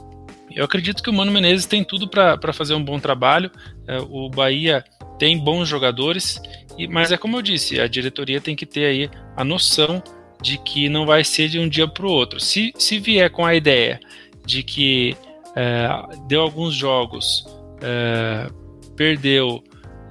[0.52, 3.52] eu acredito que o Mano Menezes tem tudo para fazer um bom trabalho.
[3.88, 4.84] É, o Bahia
[5.18, 6.42] tem bons jogadores,
[6.78, 10.02] e, mas é como eu disse, a diretoria tem que ter aí a noção
[10.44, 12.40] de que não vai ser de um dia para o outro.
[12.40, 14.00] Se, se vier com a ideia
[14.46, 15.16] de que
[15.56, 15.88] é,
[16.28, 17.46] deu alguns jogos,
[17.82, 18.52] é,
[18.96, 19.64] perdeu,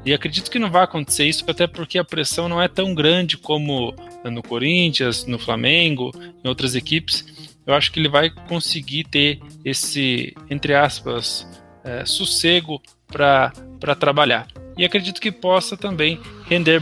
[0.05, 3.37] e acredito que não vai acontecer isso, até porque a pressão não é tão grande
[3.37, 6.11] como no Corinthians, no Flamengo,
[6.43, 7.25] em outras equipes.
[7.67, 11.47] Eu acho que ele vai conseguir ter esse, entre aspas,
[11.85, 13.53] é, sossego para
[13.99, 14.49] trabalhar.
[14.77, 16.19] E acredito que possa também
[16.49, 16.81] render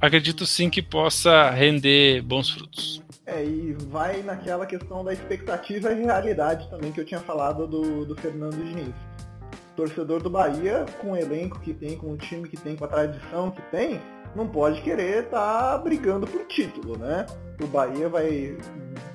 [0.00, 3.02] acredito sim que possa render bons frutos.
[3.26, 8.04] É, e vai naquela questão da expectativa e realidade também que eu tinha falado do,
[8.04, 8.94] do Fernando Diniz.
[9.76, 12.88] Torcedor do Bahia, com o elenco que tem, com o time que tem, com a
[12.88, 14.00] tradição que tem,
[14.34, 17.26] não pode querer estar tá brigando por título, né?
[17.62, 18.56] O Bahia vai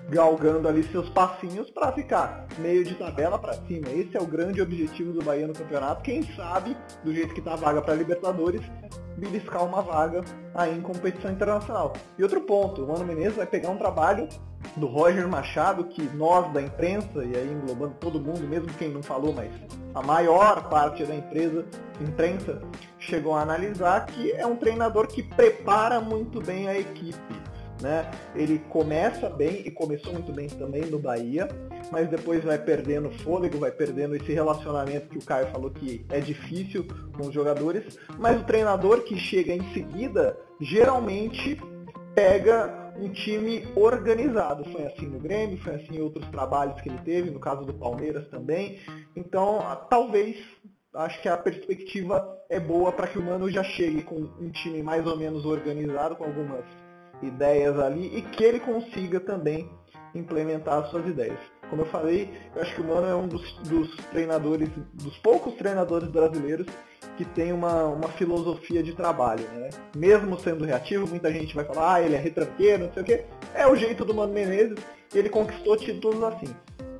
[0.09, 3.89] galgando ali seus passinhos para ficar meio de tabela para cima.
[3.89, 6.03] Esse é o grande objetivo do Bahia no campeonato.
[6.03, 8.61] Quem sabe, do jeito que tá a vaga para Libertadores,
[9.17, 11.93] beliscar uma vaga aí em competição internacional.
[12.17, 14.27] E outro ponto, o Mano Menezes vai pegar um trabalho
[14.75, 19.03] do Roger Machado, que nós da imprensa, e aí englobando todo mundo, mesmo quem não
[19.03, 19.51] falou, mas
[19.93, 21.65] a maior parte da empresa,
[22.01, 22.61] imprensa,
[22.97, 27.52] chegou a analisar que é um treinador que prepara muito bem a equipe
[27.83, 28.09] né?
[28.33, 31.47] Ele começa bem e começou muito bem também no Bahia,
[31.91, 36.19] mas depois vai perdendo fôlego, vai perdendo esse relacionamento que o Caio falou que é
[36.19, 41.59] difícil com os jogadores, mas o treinador que chega em seguida geralmente
[42.15, 44.63] pega um time organizado.
[44.71, 47.73] Foi assim no Grêmio, foi assim em outros trabalhos que ele teve, no caso do
[47.73, 48.79] Palmeiras também.
[49.15, 49.59] Então,
[49.89, 50.37] talvez
[50.95, 54.83] acho que a perspectiva é boa para que o Mano já chegue com um time
[54.83, 56.63] mais ou menos organizado, com algumas
[57.27, 59.69] ideias ali, e que ele consiga também
[60.13, 61.39] implementar as suas ideias.
[61.69, 65.55] Como eu falei, eu acho que o Mano é um dos, dos treinadores, dos poucos
[65.55, 66.67] treinadores brasileiros
[67.17, 69.69] que tem uma, uma filosofia de trabalho, né?
[69.95, 73.25] Mesmo sendo reativo, muita gente vai falar, ah, ele é retranqueiro, não sei o quê.
[73.53, 74.77] É o jeito do Mano Menezes
[75.13, 76.53] ele conquistou títulos assim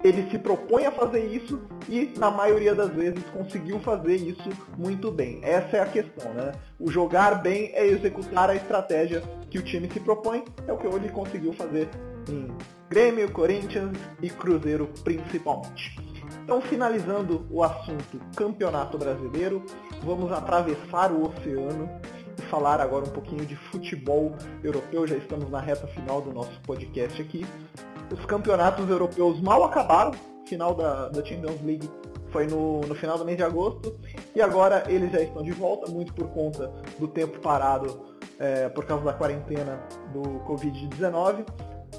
[0.03, 5.09] ele se propõe a fazer isso e, na maioria das vezes, conseguiu fazer isso muito
[5.09, 5.39] bem.
[5.41, 6.51] Essa é a questão, né?
[6.77, 10.85] O jogar bem é executar a estratégia que o time se propõe, é o que
[10.85, 11.89] ele conseguiu fazer
[12.29, 12.47] em
[12.89, 15.97] Grêmio, Corinthians e Cruzeiro principalmente.
[16.43, 19.63] Então, finalizando o assunto Campeonato Brasileiro,
[20.03, 21.89] vamos atravessar o oceano
[22.37, 25.07] e falar agora um pouquinho de futebol europeu.
[25.07, 27.45] Já estamos na reta final do nosso podcast aqui
[28.14, 30.11] os campeonatos europeus mal acabaram,
[30.45, 31.89] final da, da Champions League
[32.32, 33.95] foi no, no final do mês de agosto,
[34.36, 38.01] e agora eles já estão de volta, muito por conta do tempo parado
[38.39, 41.45] é, por causa da quarentena do Covid-19.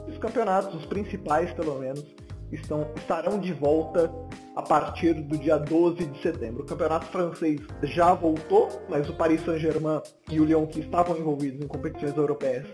[0.09, 2.05] Os campeonatos, os principais pelo menos,
[2.53, 4.12] estão, estarão de volta
[4.57, 6.62] a partir do dia 12 de setembro.
[6.62, 10.01] O campeonato francês já voltou, mas o Paris Saint-Germain
[10.31, 12.67] e o Lyon, que estavam envolvidos em competições europeias,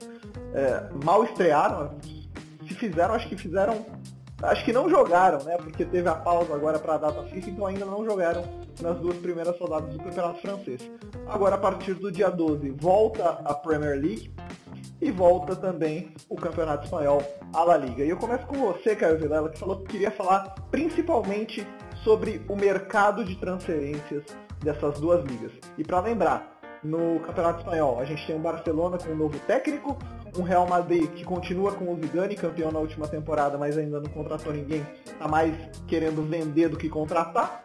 [0.55, 1.97] é, mal estrearam,
[2.81, 3.85] fizeram, acho que fizeram.
[4.43, 5.59] Acho que não jogaram, né?
[5.59, 8.43] Porque teve a pausa agora para a data FIFA, então ainda não jogaram
[8.81, 10.91] nas duas primeiras rodadas do Campeonato Francês.
[11.29, 14.33] Agora, a partir do dia 12, volta a Premier League
[14.99, 17.23] e volta também o Campeonato Espanhol,
[17.53, 18.03] a La Liga.
[18.03, 21.67] E eu começo com você, Caio Vilela, que falou que queria falar principalmente
[22.03, 24.25] sobre o mercado de transferências
[24.65, 25.53] dessas duas ligas.
[25.77, 29.99] E para lembrar, no Campeonato Espanhol, a gente tem o Barcelona com um novo técnico,
[30.39, 34.11] um Real Madrid que continua com o Zidane, campeão na última temporada, mas ainda não
[34.11, 34.87] contratou ninguém,
[35.19, 35.55] tá mais
[35.87, 37.65] querendo vender do que contratar.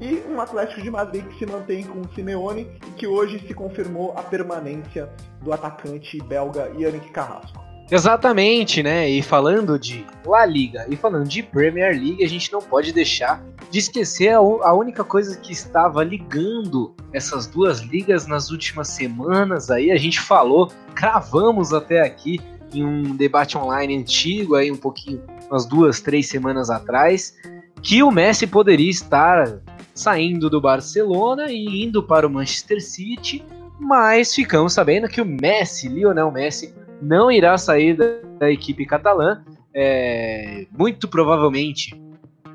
[0.00, 3.54] E um Atlético de Madrid que se mantém com o Simeone e que hoje se
[3.54, 5.10] confirmou a permanência
[5.40, 7.65] do atacante belga Yannick Carrasco.
[7.90, 9.08] Exatamente, né?
[9.08, 13.42] E falando de La Liga e falando de Premier League, a gente não pode deixar
[13.70, 19.70] de esquecer a, a, única coisa que estava ligando essas duas ligas nas últimas semanas.
[19.70, 22.40] Aí a gente falou, cravamos até aqui
[22.74, 27.36] em um debate online antigo, aí um pouquinho, umas duas, três semanas atrás,
[27.80, 29.60] que o Messi poderia estar
[29.94, 33.44] saindo do Barcelona e indo para o Manchester City,
[33.78, 38.06] mas ficamos sabendo que o Messi, Lionel Messi, não irá sair da,
[38.38, 39.42] da equipe catalã.
[39.74, 41.94] É, muito provavelmente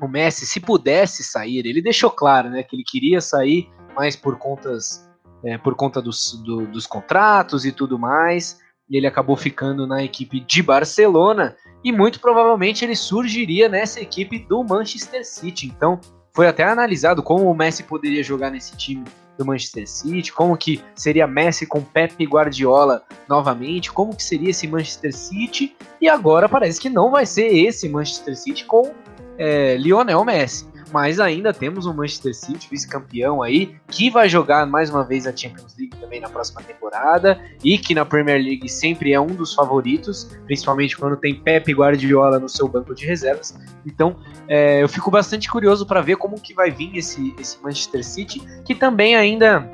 [0.00, 4.36] o Messi, se pudesse sair, ele deixou claro né, que ele queria sair, mas por
[4.36, 5.08] contas
[5.44, 10.40] é, por conta dos, do, dos contratos e tudo mais, ele acabou ficando na equipe
[10.40, 15.66] de Barcelona e muito provavelmente ele surgiria nessa equipe do Manchester City.
[15.66, 16.00] Então
[16.34, 19.04] foi até analisado como o Messi poderia jogar nesse time
[19.38, 24.66] do Manchester City, como que seria Messi com Pep Guardiola novamente, como que seria esse
[24.66, 28.92] Manchester City, e agora parece que não vai ser esse Manchester City com
[29.38, 30.70] é, Lionel Messi.
[30.92, 35.34] Mas ainda temos um Manchester City, vice-campeão aí, que vai jogar mais uma vez a
[35.34, 39.54] Champions League também na próxima temporada e que na Premier League sempre é um dos
[39.54, 43.58] favoritos, principalmente quando tem Pep Guardiola no seu banco de reservas.
[43.86, 48.04] Então é, eu fico bastante curioso para ver como que vai vir esse, esse Manchester
[48.04, 49.68] City, que também ainda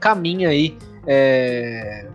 [0.00, 2.08] caminha aí é,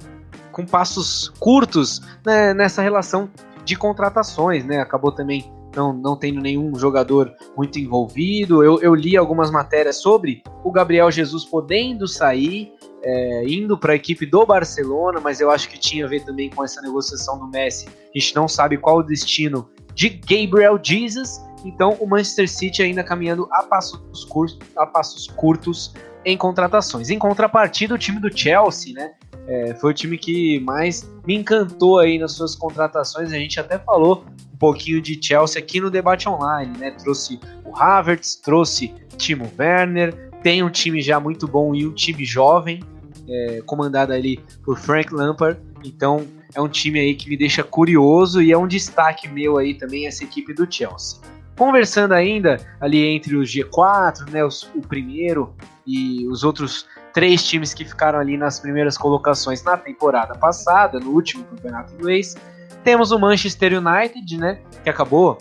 [0.51, 3.30] com passos curtos né, nessa relação
[3.63, 4.80] de contratações, né?
[4.80, 8.63] Acabou também não, não tendo nenhum jogador muito envolvido.
[8.63, 13.95] Eu, eu li algumas matérias sobre o Gabriel Jesus podendo sair, é, indo para a
[13.95, 17.47] equipe do Barcelona, mas eu acho que tinha a ver também com essa negociação do
[17.47, 17.88] Messi.
[17.88, 21.43] A gente não sabe qual o destino de Gabriel Jesus.
[21.65, 25.93] Então o Manchester City ainda caminhando a passos curtos, a passos curtos
[26.26, 27.09] em contratações.
[27.09, 29.11] Em contrapartida, o time do Chelsea, né?
[29.47, 33.32] É, foi o time que mais me encantou aí nas suas contratações.
[33.32, 34.24] A gente até falou
[34.60, 36.91] pouquinho de Chelsea aqui no debate online, né?
[36.91, 42.26] Trouxe o Havertz, trouxe Timo Werner, tem um time já muito bom e um time
[42.26, 42.84] jovem,
[43.28, 45.60] é, comandado ali por Frank Lampard.
[45.84, 49.74] Então é um time aí que me deixa curioso e é um destaque meu aí
[49.74, 51.20] também essa equipe do Chelsea.
[51.57, 55.53] Conversando ainda ali entre os G4, né, os, o primeiro
[55.86, 61.12] e os outros três times que ficaram ali nas primeiras colocações na temporada passada, no
[61.12, 62.36] último campeonato inglês,
[62.84, 64.62] temos o Manchester United, né?
[64.84, 65.38] Que acabou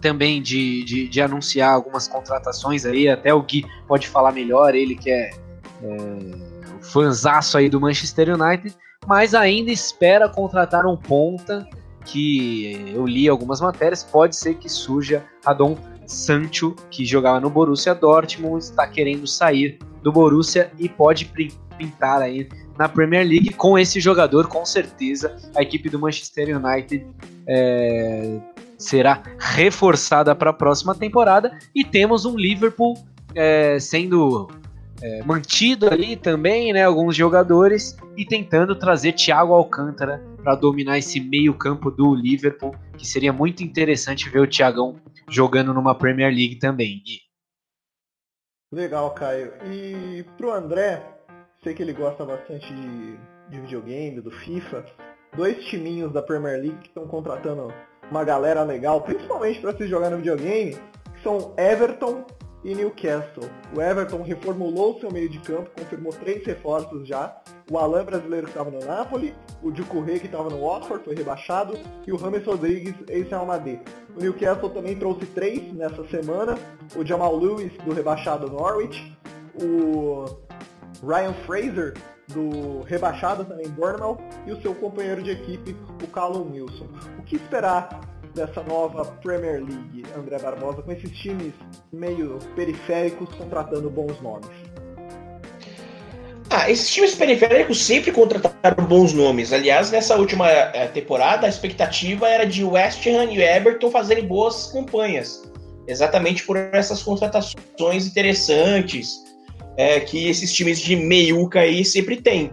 [0.00, 3.08] também de, de, de, anunciar algumas contratações aí.
[3.08, 5.30] Até o Gui pode falar melhor, ele que é,
[5.82, 5.96] é
[6.78, 11.66] o fanzaço aí do Manchester United, mas ainda espera contratar um ponta
[12.04, 17.94] que eu li algumas matérias, pode ser que surja Adon Sancho, que jogava no Borussia
[17.94, 21.32] Dortmund, está querendo sair do Borussia e pode
[21.78, 22.46] pintar aí
[22.78, 27.06] na Premier League com esse jogador, com certeza a equipe do Manchester United
[27.46, 28.40] é,
[28.78, 32.94] será reforçada para a próxima temporada e temos um Liverpool
[33.34, 34.48] é, sendo
[35.02, 41.20] é, mantido ali também, né, alguns jogadores e tentando trazer Thiago Alcântara para dominar esse
[41.20, 44.96] meio campo do Liverpool, que seria muito interessante ver o Thiagão
[45.28, 47.02] jogando numa Premier League também.
[48.70, 49.52] Legal, Caio.
[49.66, 51.13] E pro André,
[51.64, 53.16] sei que ele gosta bastante de,
[53.48, 54.84] de videogame, do FIFA.
[55.34, 57.72] Dois timinhos da Premier League que estão contratando
[58.10, 60.76] uma galera legal, principalmente para se jogar no videogame,
[61.14, 62.24] que são Everton
[62.62, 63.48] e Newcastle.
[63.74, 67.36] O Everton reformulou seu meio de campo, confirmou três reforços já.
[67.70, 71.78] O Alan brasileiro que estava no Napoli, o Djukurre que estava no Watford, foi rebaixado,
[72.06, 73.80] e o James Rodrigues, ex-Real Madrid.
[74.16, 76.58] O Newcastle também trouxe três nessa semana,
[76.94, 79.14] o Jamal Lewis, do rebaixado Norwich,
[79.54, 80.43] o
[81.06, 81.94] Ryan Fraser,
[82.28, 86.86] do rebaixado também Bournemouth, e o seu companheiro de equipe, o Callum Wilson.
[87.18, 88.00] O que esperar
[88.34, 91.52] dessa nova Premier League, André Barbosa, com esses times
[91.92, 94.50] meio periféricos contratando bons nomes?
[96.50, 99.52] Ah, esses times periféricos sempre contrataram bons nomes.
[99.52, 104.70] Aliás, nessa última é, temporada, a expectativa era de West Ham e Everton fazerem boas
[104.70, 105.42] campanhas.
[105.86, 109.23] Exatamente por essas contratações interessantes,
[109.76, 112.52] é, que esses times de meiuca aí sempre têm.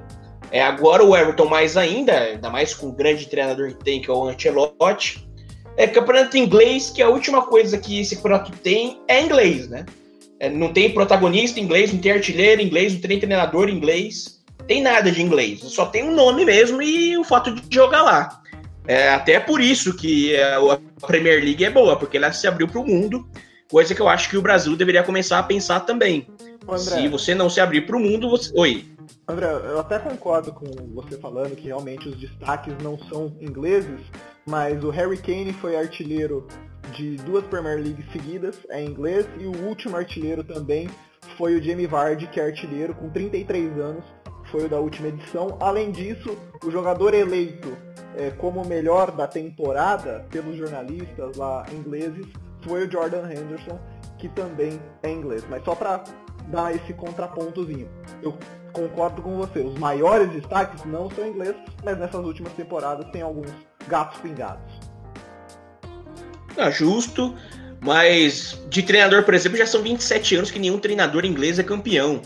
[0.51, 4.09] É, agora o Everton mais ainda, ainda mais com o grande treinador que tem, que
[4.09, 5.25] é o Ancelotti.
[5.77, 9.85] É campeonato inglês, que a última coisa que esse campeonato tem é inglês, né?
[10.39, 15.11] É, não tem protagonista inglês, não tem artilheiro inglês, não tem treinador inglês, tem nada
[15.11, 15.61] de inglês.
[15.61, 18.41] Só tem um nome mesmo e o fato de jogar lá.
[18.87, 22.67] É até por isso que é, a Premier League é boa, porque ela se abriu
[22.67, 23.25] para o mundo,
[23.71, 26.27] coisa que eu acho que o Brasil deveria começar a pensar também.
[26.67, 28.51] André, se você não se abrir para o mundo, você.
[28.53, 28.85] Oi.
[29.27, 34.01] André, eu até concordo com você falando que realmente os destaques não são ingleses,
[34.45, 36.45] mas o Harry Kane foi artilheiro
[36.93, 40.89] de duas Premier League seguidas, é inglês, e o último artilheiro também
[41.37, 44.03] foi o Jamie Vardy, que é artilheiro com 33 anos,
[44.51, 45.57] foi o da última edição.
[45.61, 47.77] Além disso, o jogador eleito
[48.17, 52.25] é, como o melhor da temporada pelos jornalistas lá ingleses
[52.63, 53.79] foi o Jordan Henderson,
[54.17, 55.43] que também é inglês.
[55.49, 56.03] Mas só para
[56.47, 57.89] dar esse contrapontozinho.
[58.21, 58.37] Eu
[58.73, 63.51] concordo com você, os maiores destaques não são ingleses, mas nessas últimas temporadas tem alguns
[63.87, 64.63] gatos pingados.
[66.57, 67.35] Ah, justo,
[67.81, 72.21] mas de treinador, por exemplo, já são 27 anos que nenhum treinador inglês é campeão.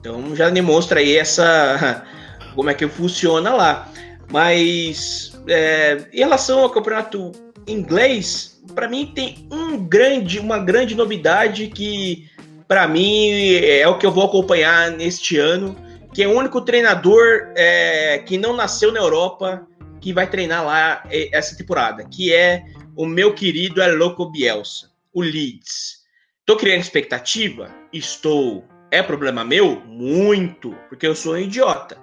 [0.00, 2.04] Então já demonstra aí essa.
[2.54, 3.88] como é que funciona lá.
[4.30, 7.32] Mas é, em relação ao campeonato
[7.66, 12.30] inglês, para mim tem um grande, uma grande novidade que
[12.66, 15.76] para mim é o que eu vou acompanhar neste ano,
[16.14, 19.66] que é o único treinador é, que não nasceu na Europa
[20.00, 22.64] que vai treinar lá é, essa temporada, que é
[22.96, 26.02] o meu querido é Loco Bielsa, o Leeds.
[26.44, 27.70] Tô criando expectativa?
[27.92, 28.64] Estou.
[28.90, 29.80] É problema meu?
[29.86, 31.96] Muito, porque eu sou um idiota.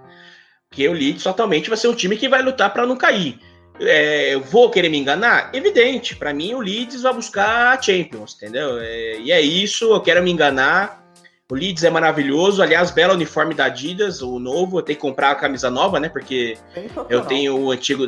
[0.70, 3.39] Porque o Leeds totalmente vai ser um time que vai lutar para não cair.
[3.82, 5.51] É, eu vou querer me enganar?
[5.53, 8.77] Evidente, para mim o Leeds vai buscar a Champions, entendeu?
[8.80, 10.99] É, e é isso, eu quero me enganar.
[11.51, 15.32] O Leeds é maravilhoso, aliás, belo uniforme da Adidas, o novo, eu tenho que comprar
[15.32, 16.07] a camisa nova, né?
[16.07, 16.57] Porque
[17.09, 18.07] eu tenho o antigo,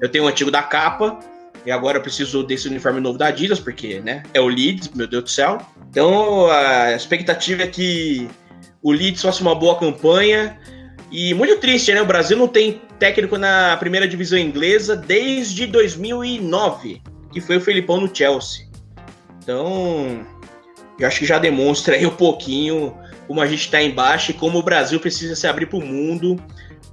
[0.00, 1.18] eu tenho o antigo da capa,
[1.66, 5.08] e agora eu preciso desse uniforme novo da Adidas, porque, né, é o Leeds, meu
[5.08, 5.58] Deus do céu.
[5.90, 8.28] Então, a expectativa é que
[8.80, 10.56] o Leeds faça uma boa campanha,
[11.10, 12.00] e muito triste, né?
[12.00, 18.00] O Brasil não tem técnico na primeira divisão inglesa desde 2009, que foi o Felipão
[18.00, 18.66] no Chelsea.
[19.42, 20.26] Então,
[20.98, 22.94] eu acho que já demonstra aí um pouquinho
[23.26, 26.36] como a gente está embaixo e como o Brasil precisa se abrir para o mundo,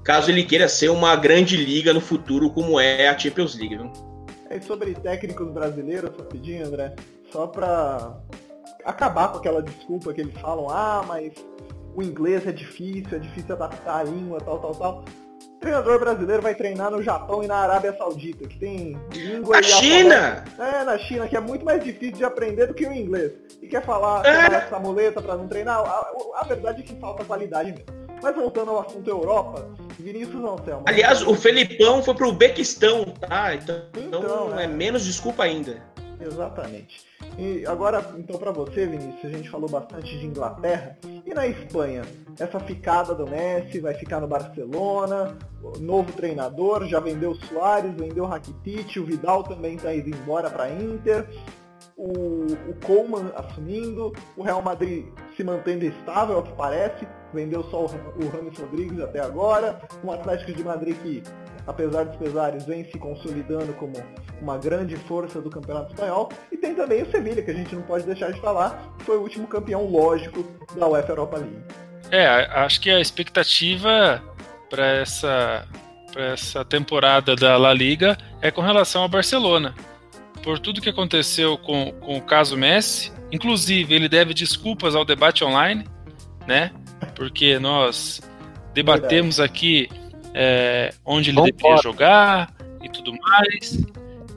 [0.04, 3.78] caso ele queira ser uma grande liga no futuro, como é a Champions League.
[3.78, 3.92] Viu?
[4.50, 6.94] É sobre técnicos brasileiros, rapidinho, André,
[7.32, 8.18] só para
[8.84, 11.34] acabar com aquela desculpa que eles falam, ah, mas
[11.96, 15.06] o inglês é difícil, é difícil adaptar a língua, tal, tal, tal.
[15.56, 19.64] O treinador brasileiro vai treinar no Japão e na Arábia Saudita, que tem língua a
[19.64, 20.44] China!
[20.60, 23.32] É, na China, que é muito mais difícil de aprender do que o inglês.
[23.62, 24.58] E quer falar, é.
[24.58, 25.80] essa muleta para não treinar?
[25.80, 27.86] A, a, verdade é que falta qualidade mesmo.
[28.22, 30.84] Mas voltando ao assunto Europa, Vinícius não, Thelma.
[30.86, 33.56] Aliás, o Felipão foi pro Bequistão, tá?
[33.56, 34.66] Então, então é.
[34.66, 35.82] é menos desculpa ainda.
[36.20, 37.06] Exatamente.
[37.38, 40.98] E agora, então, para você, Vinícius, a gente falou bastante de Inglaterra.
[41.26, 42.04] E na Espanha?
[42.40, 45.38] Essa ficada do Messi vai ficar no Barcelona,
[45.80, 50.50] novo treinador, já vendeu o Soares, vendeu o Rakitic, o Vidal também está indo embora
[50.50, 51.28] para Inter.
[51.98, 55.06] o, o Coleman assumindo, o Real Madrid
[55.36, 60.12] se mantendo estável, ao que parece, vendeu só o, o Ramos Rodrigues até agora, um
[60.12, 61.24] Atlético de Madrid que,
[61.68, 63.94] apesar dos pesares, vem se consolidando como
[64.42, 67.82] uma grande força do Campeonato Espanhol, e tem também o Sevilha, que a gente não
[67.82, 70.46] pode deixar de falar, que foi o último campeão lógico
[70.76, 71.64] da UEFA Europa League.
[72.12, 72.28] É,
[72.60, 74.22] acho que a expectativa
[74.70, 75.68] para essa,
[76.16, 79.74] essa temporada da La Liga é com relação ao Barcelona
[80.44, 83.12] por tudo que aconteceu com, com o caso Messi.
[83.32, 85.84] Inclusive, ele deve desculpas ao debate online,
[86.46, 86.72] né?
[87.16, 88.22] Porque nós
[88.72, 89.90] debatemos aqui
[90.38, 93.80] é, onde ele deveria jogar e tudo mais.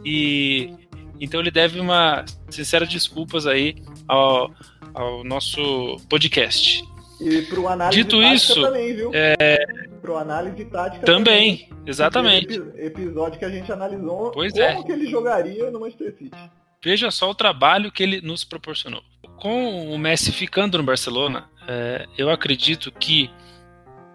[0.04, 0.72] E
[1.20, 3.74] então ele deve uma sincera desculpas aí
[4.06, 4.54] ao,
[4.94, 6.84] ao nosso podcast.
[7.20, 9.10] E pro análise Dito isso, também, viu?
[9.12, 9.66] É...
[10.00, 11.66] Pro análise tática também.
[11.66, 11.78] também.
[11.84, 12.62] Exatamente.
[12.76, 14.82] Episódio que a gente analisou pois como é.
[14.84, 16.36] que ele jogaria no Manchester City.
[16.82, 19.02] Veja só o trabalho que ele nos proporcionou.
[19.40, 23.28] Com o Messi ficando no Barcelona, é, eu acredito que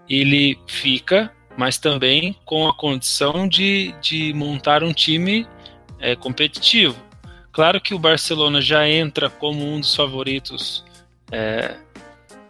[0.08, 5.48] ele fica, mas também com a condição de, de montar um time
[6.00, 6.96] é, competitivo.
[7.52, 10.84] Claro que o Barcelona já entra como um dos favoritos
[11.32, 11.76] é,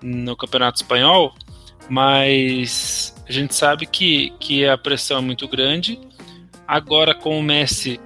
[0.01, 1.33] no Campeonato Espanhol,
[1.89, 5.99] mas a gente sabe que, que a pressão é muito grande.
[6.67, 7.99] Agora, com o Messi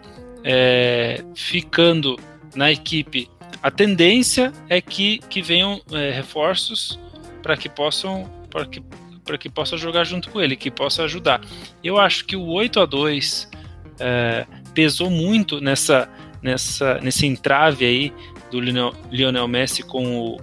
[0.43, 2.17] é, ficando
[2.55, 3.29] na equipe,
[3.61, 6.99] a tendência é que, que venham é, reforços
[7.43, 8.81] para que possam para que,
[9.27, 11.41] para que possa jogar junto com ele, que possa ajudar.
[11.83, 13.51] Eu acho que o 8 a 2
[13.99, 16.09] é, pesou muito nessa,
[16.41, 18.13] nessa, nesse entrave aí
[18.49, 20.37] do Lionel, Messi com o,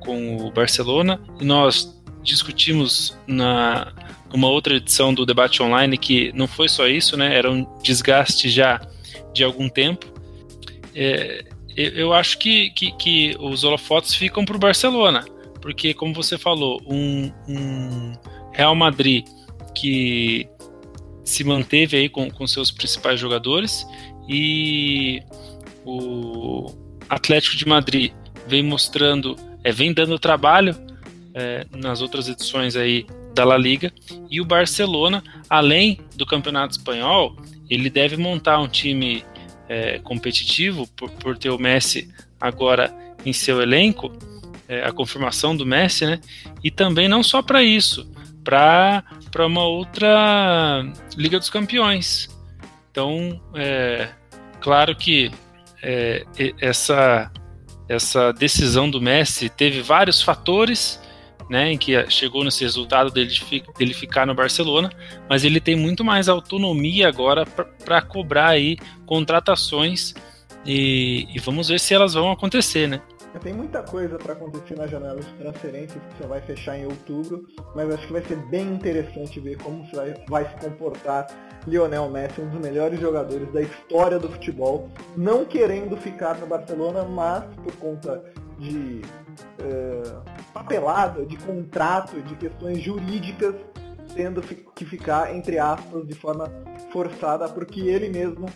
[0.00, 3.92] com o Barcelona e nós discutimos na
[4.34, 7.34] uma outra edição do debate online que não foi só isso, né?
[7.34, 8.80] Era um desgaste já
[9.32, 10.12] de algum tempo.
[10.94, 11.44] É,
[11.76, 15.24] eu acho que, que, que, os holofotes ficam para o Barcelona,
[15.66, 18.12] porque como você falou, um, um,
[18.52, 19.26] Real Madrid
[19.74, 20.48] que
[21.24, 23.84] se manteve aí com, com seus principais jogadores
[24.28, 25.20] e
[25.84, 26.72] o
[27.08, 28.12] Atlético de Madrid
[28.46, 30.72] vem mostrando, é, vem dando trabalho
[31.34, 33.04] é, nas outras edições aí
[33.34, 33.92] da La Liga.
[34.30, 37.34] E o Barcelona, além do Campeonato Espanhol,
[37.68, 39.24] ele deve montar um time
[39.68, 42.08] é, competitivo por, por, ter o Messi
[42.40, 42.94] agora
[43.24, 44.12] em seu elenco,
[44.68, 46.20] é, a confirmação do Messi, né?
[46.62, 48.10] E também não só para isso,
[48.42, 50.84] para uma outra
[51.16, 52.28] Liga dos Campeões.
[52.90, 54.08] Então, é,
[54.60, 55.30] claro que
[55.82, 56.24] é,
[56.60, 57.30] essa,
[57.88, 61.00] essa decisão do Messi teve vários fatores
[61.48, 63.32] né, em que chegou nesse resultado dele,
[63.78, 64.90] dele ficar no Barcelona,
[65.28, 70.14] mas ele tem muito mais autonomia agora para cobrar aí contratações
[70.64, 73.00] e, e, vamos ver se elas vão acontecer, né?
[73.42, 77.46] Tem muita coisa para acontecer na janela de transferências que só vai fechar em outubro,
[77.74, 81.26] mas acho que vai ser bem interessante ver como vai, vai se comportar
[81.66, 87.04] Lionel Messi, um dos melhores jogadores da história do futebol, não querendo ficar no Barcelona,
[87.04, 88.24] mas por conta
[88.58, 89.02] de
[89.60, 90.02] é,
[90.52, 93.54] papelada, de contrato, de questões jurídicas,
[94.14, 96.50] tendo que ficar, entre aspas, de forma
[96.92, 98.46] forçada, porque ele mesmo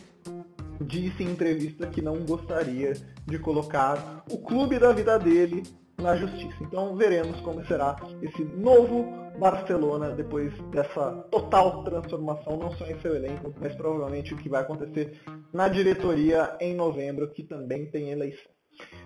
[0.80, 2.94] disse em entrevista que não gostaria
[3.26, 5.62] de colocar o clube da vida dele
[6.00, 6.56] na justiça.
[6.62, 9.04] Então veremos como será esse novo
[9.38, 14.62] Barcelona depois dessa total transformação, não só em seu elenco, mas provavelmente o que vai
[14.62, 15.20] acontecer
[15.52, 18.50] na diretoria em novembro, que também tem eleição.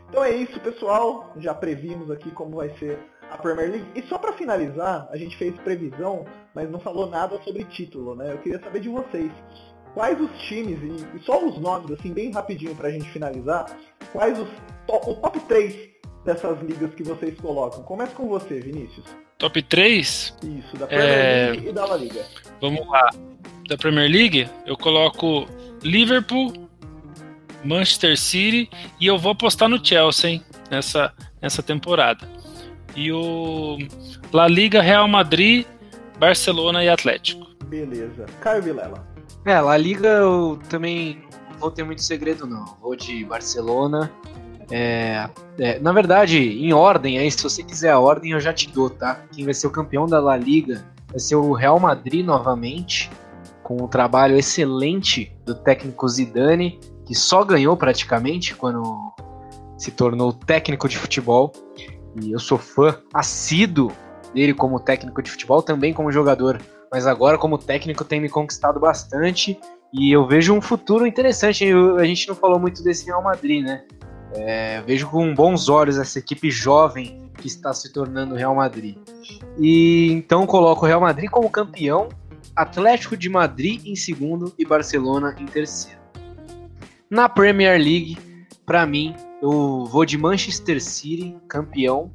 [0.08, 1.32] Então é isso, pessoal.
[1.38, 2.98] Já previmos aqui como vai ser
[3.30, 3.86] a Premier League.
[3.94, 8.32] E só para finalizar, a gente fez previsão, mas não falou nada sobre título, né?
[8.32, 9.32] Eu queria saber de vocês.
[9.94, 13.66] Quais os times, e só os nomes, assim, bem rapidinho pra gente finalizar,
[14.12, 14.48] quais os
[14.88, 15.88] top, o top 3
[16.24, 17.84] dessas ligas que vocês colocam?
[17.84, 19.06] Começa com você, Vinícius.
[19.38, 20.36] Top 3?
[20.42, 21.50] Isso, da Premier é...
[21.52, 22.26] League e da La Liga.
[22.60, 23.08] Vamos lá.
[23.68, 25.46] Da Premier League, eu coloco
[25.82, 26.52] Liverpool,
[27.64, 28.68] Manchester City
[29.00, 32.28] e eu vou apostar no Chelsea hein, nessa, nessa temporada.
[32.96, 33.78] E o
[34.32, 35.64] La Liga, Real Madrid,
[36.18, 37.46] Barcelona e Atlético.
[37.66, 38.26] Beleza.
[38.40, 39.13] Caio Vilela.
[39.44, 42.64] É, La Liga eu também não vou ter muito segredo não.
[42.80, 44.10] Vou de Barcelona.
[44.70, 45.28] É,
[45.58, 48.88] é, na verdade, em ordem, aí se você quiser a ordem eu já te dou,
[48.88, 49.20] tá?
[49.32, 53.10] Quem vai ser o campeão da La Liga vai ser o Real Madrid novamente,
[53.62, 59.12] com o trabalho excelente do técnico Zidane que só ganhou praticamente quando
[59.76, 61.52] se tornou técnico de futebol.
[62.20, 63.92] E eu sou fã assíduo
[64.32, 66.60] dele como técnico de futebol, também como jogador,
[66.94, 69.58] mas agora como técnico tem me conquistado bastante
[69.92, 71.64] e eu vejo um futuro interessante.
[71.64, 73.82] Eu, a gente não falou muito desse Real Madrid, né?
[74.32, 78.96] É, vejo com bons olhos essa equipe jovem que está se tornando o Real Madrid.
[79.58, 82.10] E então coloco o Real Madrid como campeão,
[82.54, 85.98] Atlético de Madrid em segundo e Barcelona em terceiro.
[87.10, 88.16] Na Premier League,
[88.64, 92.12] para mim, eu vou de Manchester City, campeão.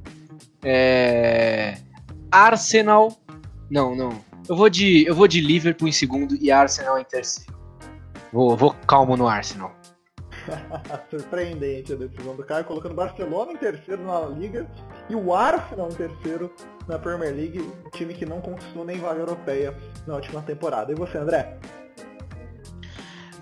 [0.63, 1.79] É...
[2.31, 3.19] Arsenal.
[3.69, 4.28] Não, não.
[4.49, 7.55] Eu vou de, eu vou de Liverpool em segundo e Arsenal em terceiro.
[8.33, 9.71] Vou, vou calmo no Arsenal.
[11.11, 14.67] Surpreendente a decisão do Caio, colocando Barcelona em terceiro na Liga
[15.07, 16.51] e o Arsenal em terceiro
[16.87, 19.77] na Premier League, time que não conquistou nem vaga europeia
[20.07, 20.91] na última temporada.
[20.91, 21.59] E você, André?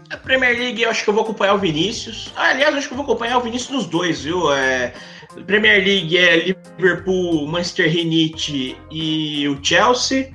[0.10, 2.34] A Premier League eu acho que eu vou acompanhar o Vinícius.
[2.36, 4.52] Ah, aliás, eu acho que eu vou acompanhar o Vinícius nos dois, viu?
[4.52, 4.94] É,
[5.46, 10.34] Premier League é Liverpool, Manchester United e o Chelsea.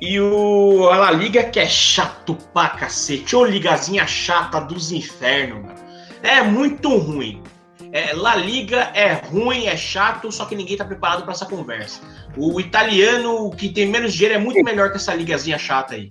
[0.00, 3.34] E o a La Liga que é chato pra cacete.
[3.34, 5.78] Ô ligazinha chata dos infernos, mano.
[6.22, 7.42] É muito ruim.
[7.92, 12.00] É, La Liga é ruim, é chato, só que ninguém tá preparado para essa conversa.
[12.36, 16.08] O italiano que tem menos dinheiro é muito melhor que essa ligazinha chata aí.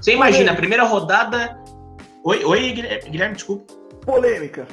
[0.00, 1.58] Você imagina, a primeira rodada.
[2.24, 2.72] Oi, oi
[3.08, 3.72] Guilherme, desculpa.
[4.04, 4.66] Polêmica.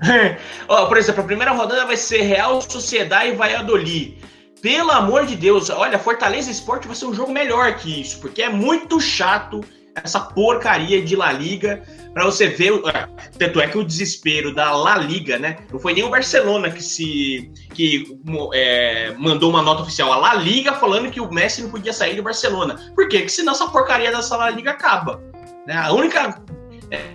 [0.68, 4.18] Ó, por exemplo, a primeira rodada vai ser Real Sociedade e Valladolid.
[4.66, 8.42] Pelo amor de Deus, olha, Fortaleza Esporte vai ser um jogo melhor que isso, porque
[8.42, 9.60] é muito chato
[9.94, 12.72] essa porcaria de La Liga para você ver.
[12.92, 13.06] É,
[13.38, 15.58] tanto é que o desespero da La Liga, né?
[15.72, 18.18] Não foi nem o Barcelona que se que
[18.54, 20.12] é, mandou uma nota oficial.
[20.12, 22.74] A La Liga falando que o Messi não podia sair do Barcelona.
[22.96, 23.18] Por quê?
[23.18, 25.22] Porque senão essa porcaria dessa La Liga acaba.
[25.64, 25.76] Né?
[25.76, 26.42] A única.
[26.90, 27.12] É,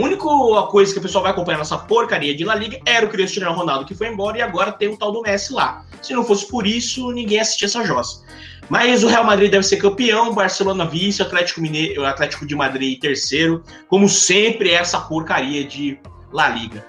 [0.00, 3.08] a única coisa que o pessoal vai acompanhar nessa porcaria de La Liga era o
[3.08, 5.84] Cristiano Ronaldo que foi embora e agora tem o tal do Messi lá.
[6.00, 8.24] Se não fosse por isso, ninguém assistia essa jossa.
[8.70, 13.62] Mas o Real Madrid deve ser campeão, Barcelona vice, Atlético Mineiro, Atlético de Madrid terceiro,
[13.88, 15.98] como sempre essa porcaria de
[16.32, 16.86] La Liga.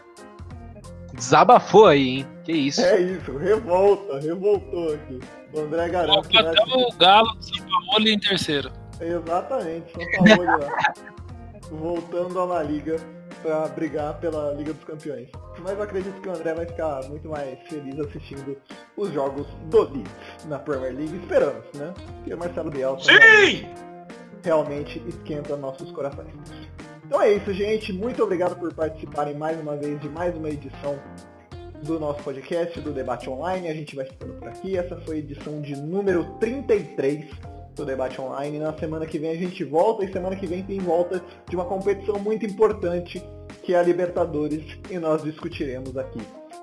[1.13, 2.27] Desabafou aí, hein?
[2.43, 2.81] Que isso?
[2.81, 5.19] É isso, revolta, revoltou aqui.
[5.53, 8.71] O André garante até o Galo, São Paulo em terceiro.
[8.99, 10.93] Exatamente, São Paulo lá.
[11.71, 12.97] Voltando a La Liga
[13.41, 15.29] para brigar pela Liga dos Campeões.
[15.59, 18.57] Mas eu acredito que o André vai ficar muito mais feliz assistindo
[18.97, 21.15] os jogos do Leeds na Premier League.
[21.17, 21.93] Esperamos, né?
[22.17, 23.67] Porque o Marcelo Bielsa Sim!
[24.43, 26.33] realmente esquenta nossos corações.
[27.05, 27.91] Então é isso, gente.
[27.91, 30.97] Muito obrigado por participarem mais uma vez de mais uma edição
[31.83, 33.67] do nosso podcast, do Debate Online.
[33.67, 34.77] A gente vai ficando por aqui.
[34.77, 37.25] Essa foi a edição de número 33
[37.75, 38.59] do Debate Online.
[38.59, 41.65] Na semana que vem a gente volta e semana que vem tem volta de uma
[41.65, 43.23] competição muito importante
[43.63, 46.19] que é a Libertadores e nós discutiremos aqui.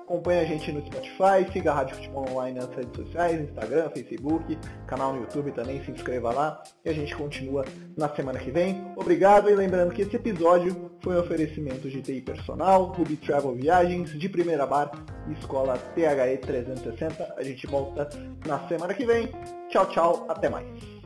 [0.09, 4.57] Acompanhe a gente no Spotify, siga a Rádio Futebol Online nas redes sociais, Instagram, Facebook,
[4.87, 7.63] canal no YouTube também, se inscreva lá e a gente continua
[7.95, 8.83] na semana que vem.
[8.95, 14.09] Obrigado e lembrando que esse episódio foi um oferecimento de TI Personal, Ruby Travel Viagens,
[14.09, 14.91] de Primeira Bar
[15.39, 17.35] Escola THE 360.
[17.37, 18.09] A gente volta
[18.47, 19.29] na semana que vem.
[19.69, 20.98] Tchau, tchau, até mais.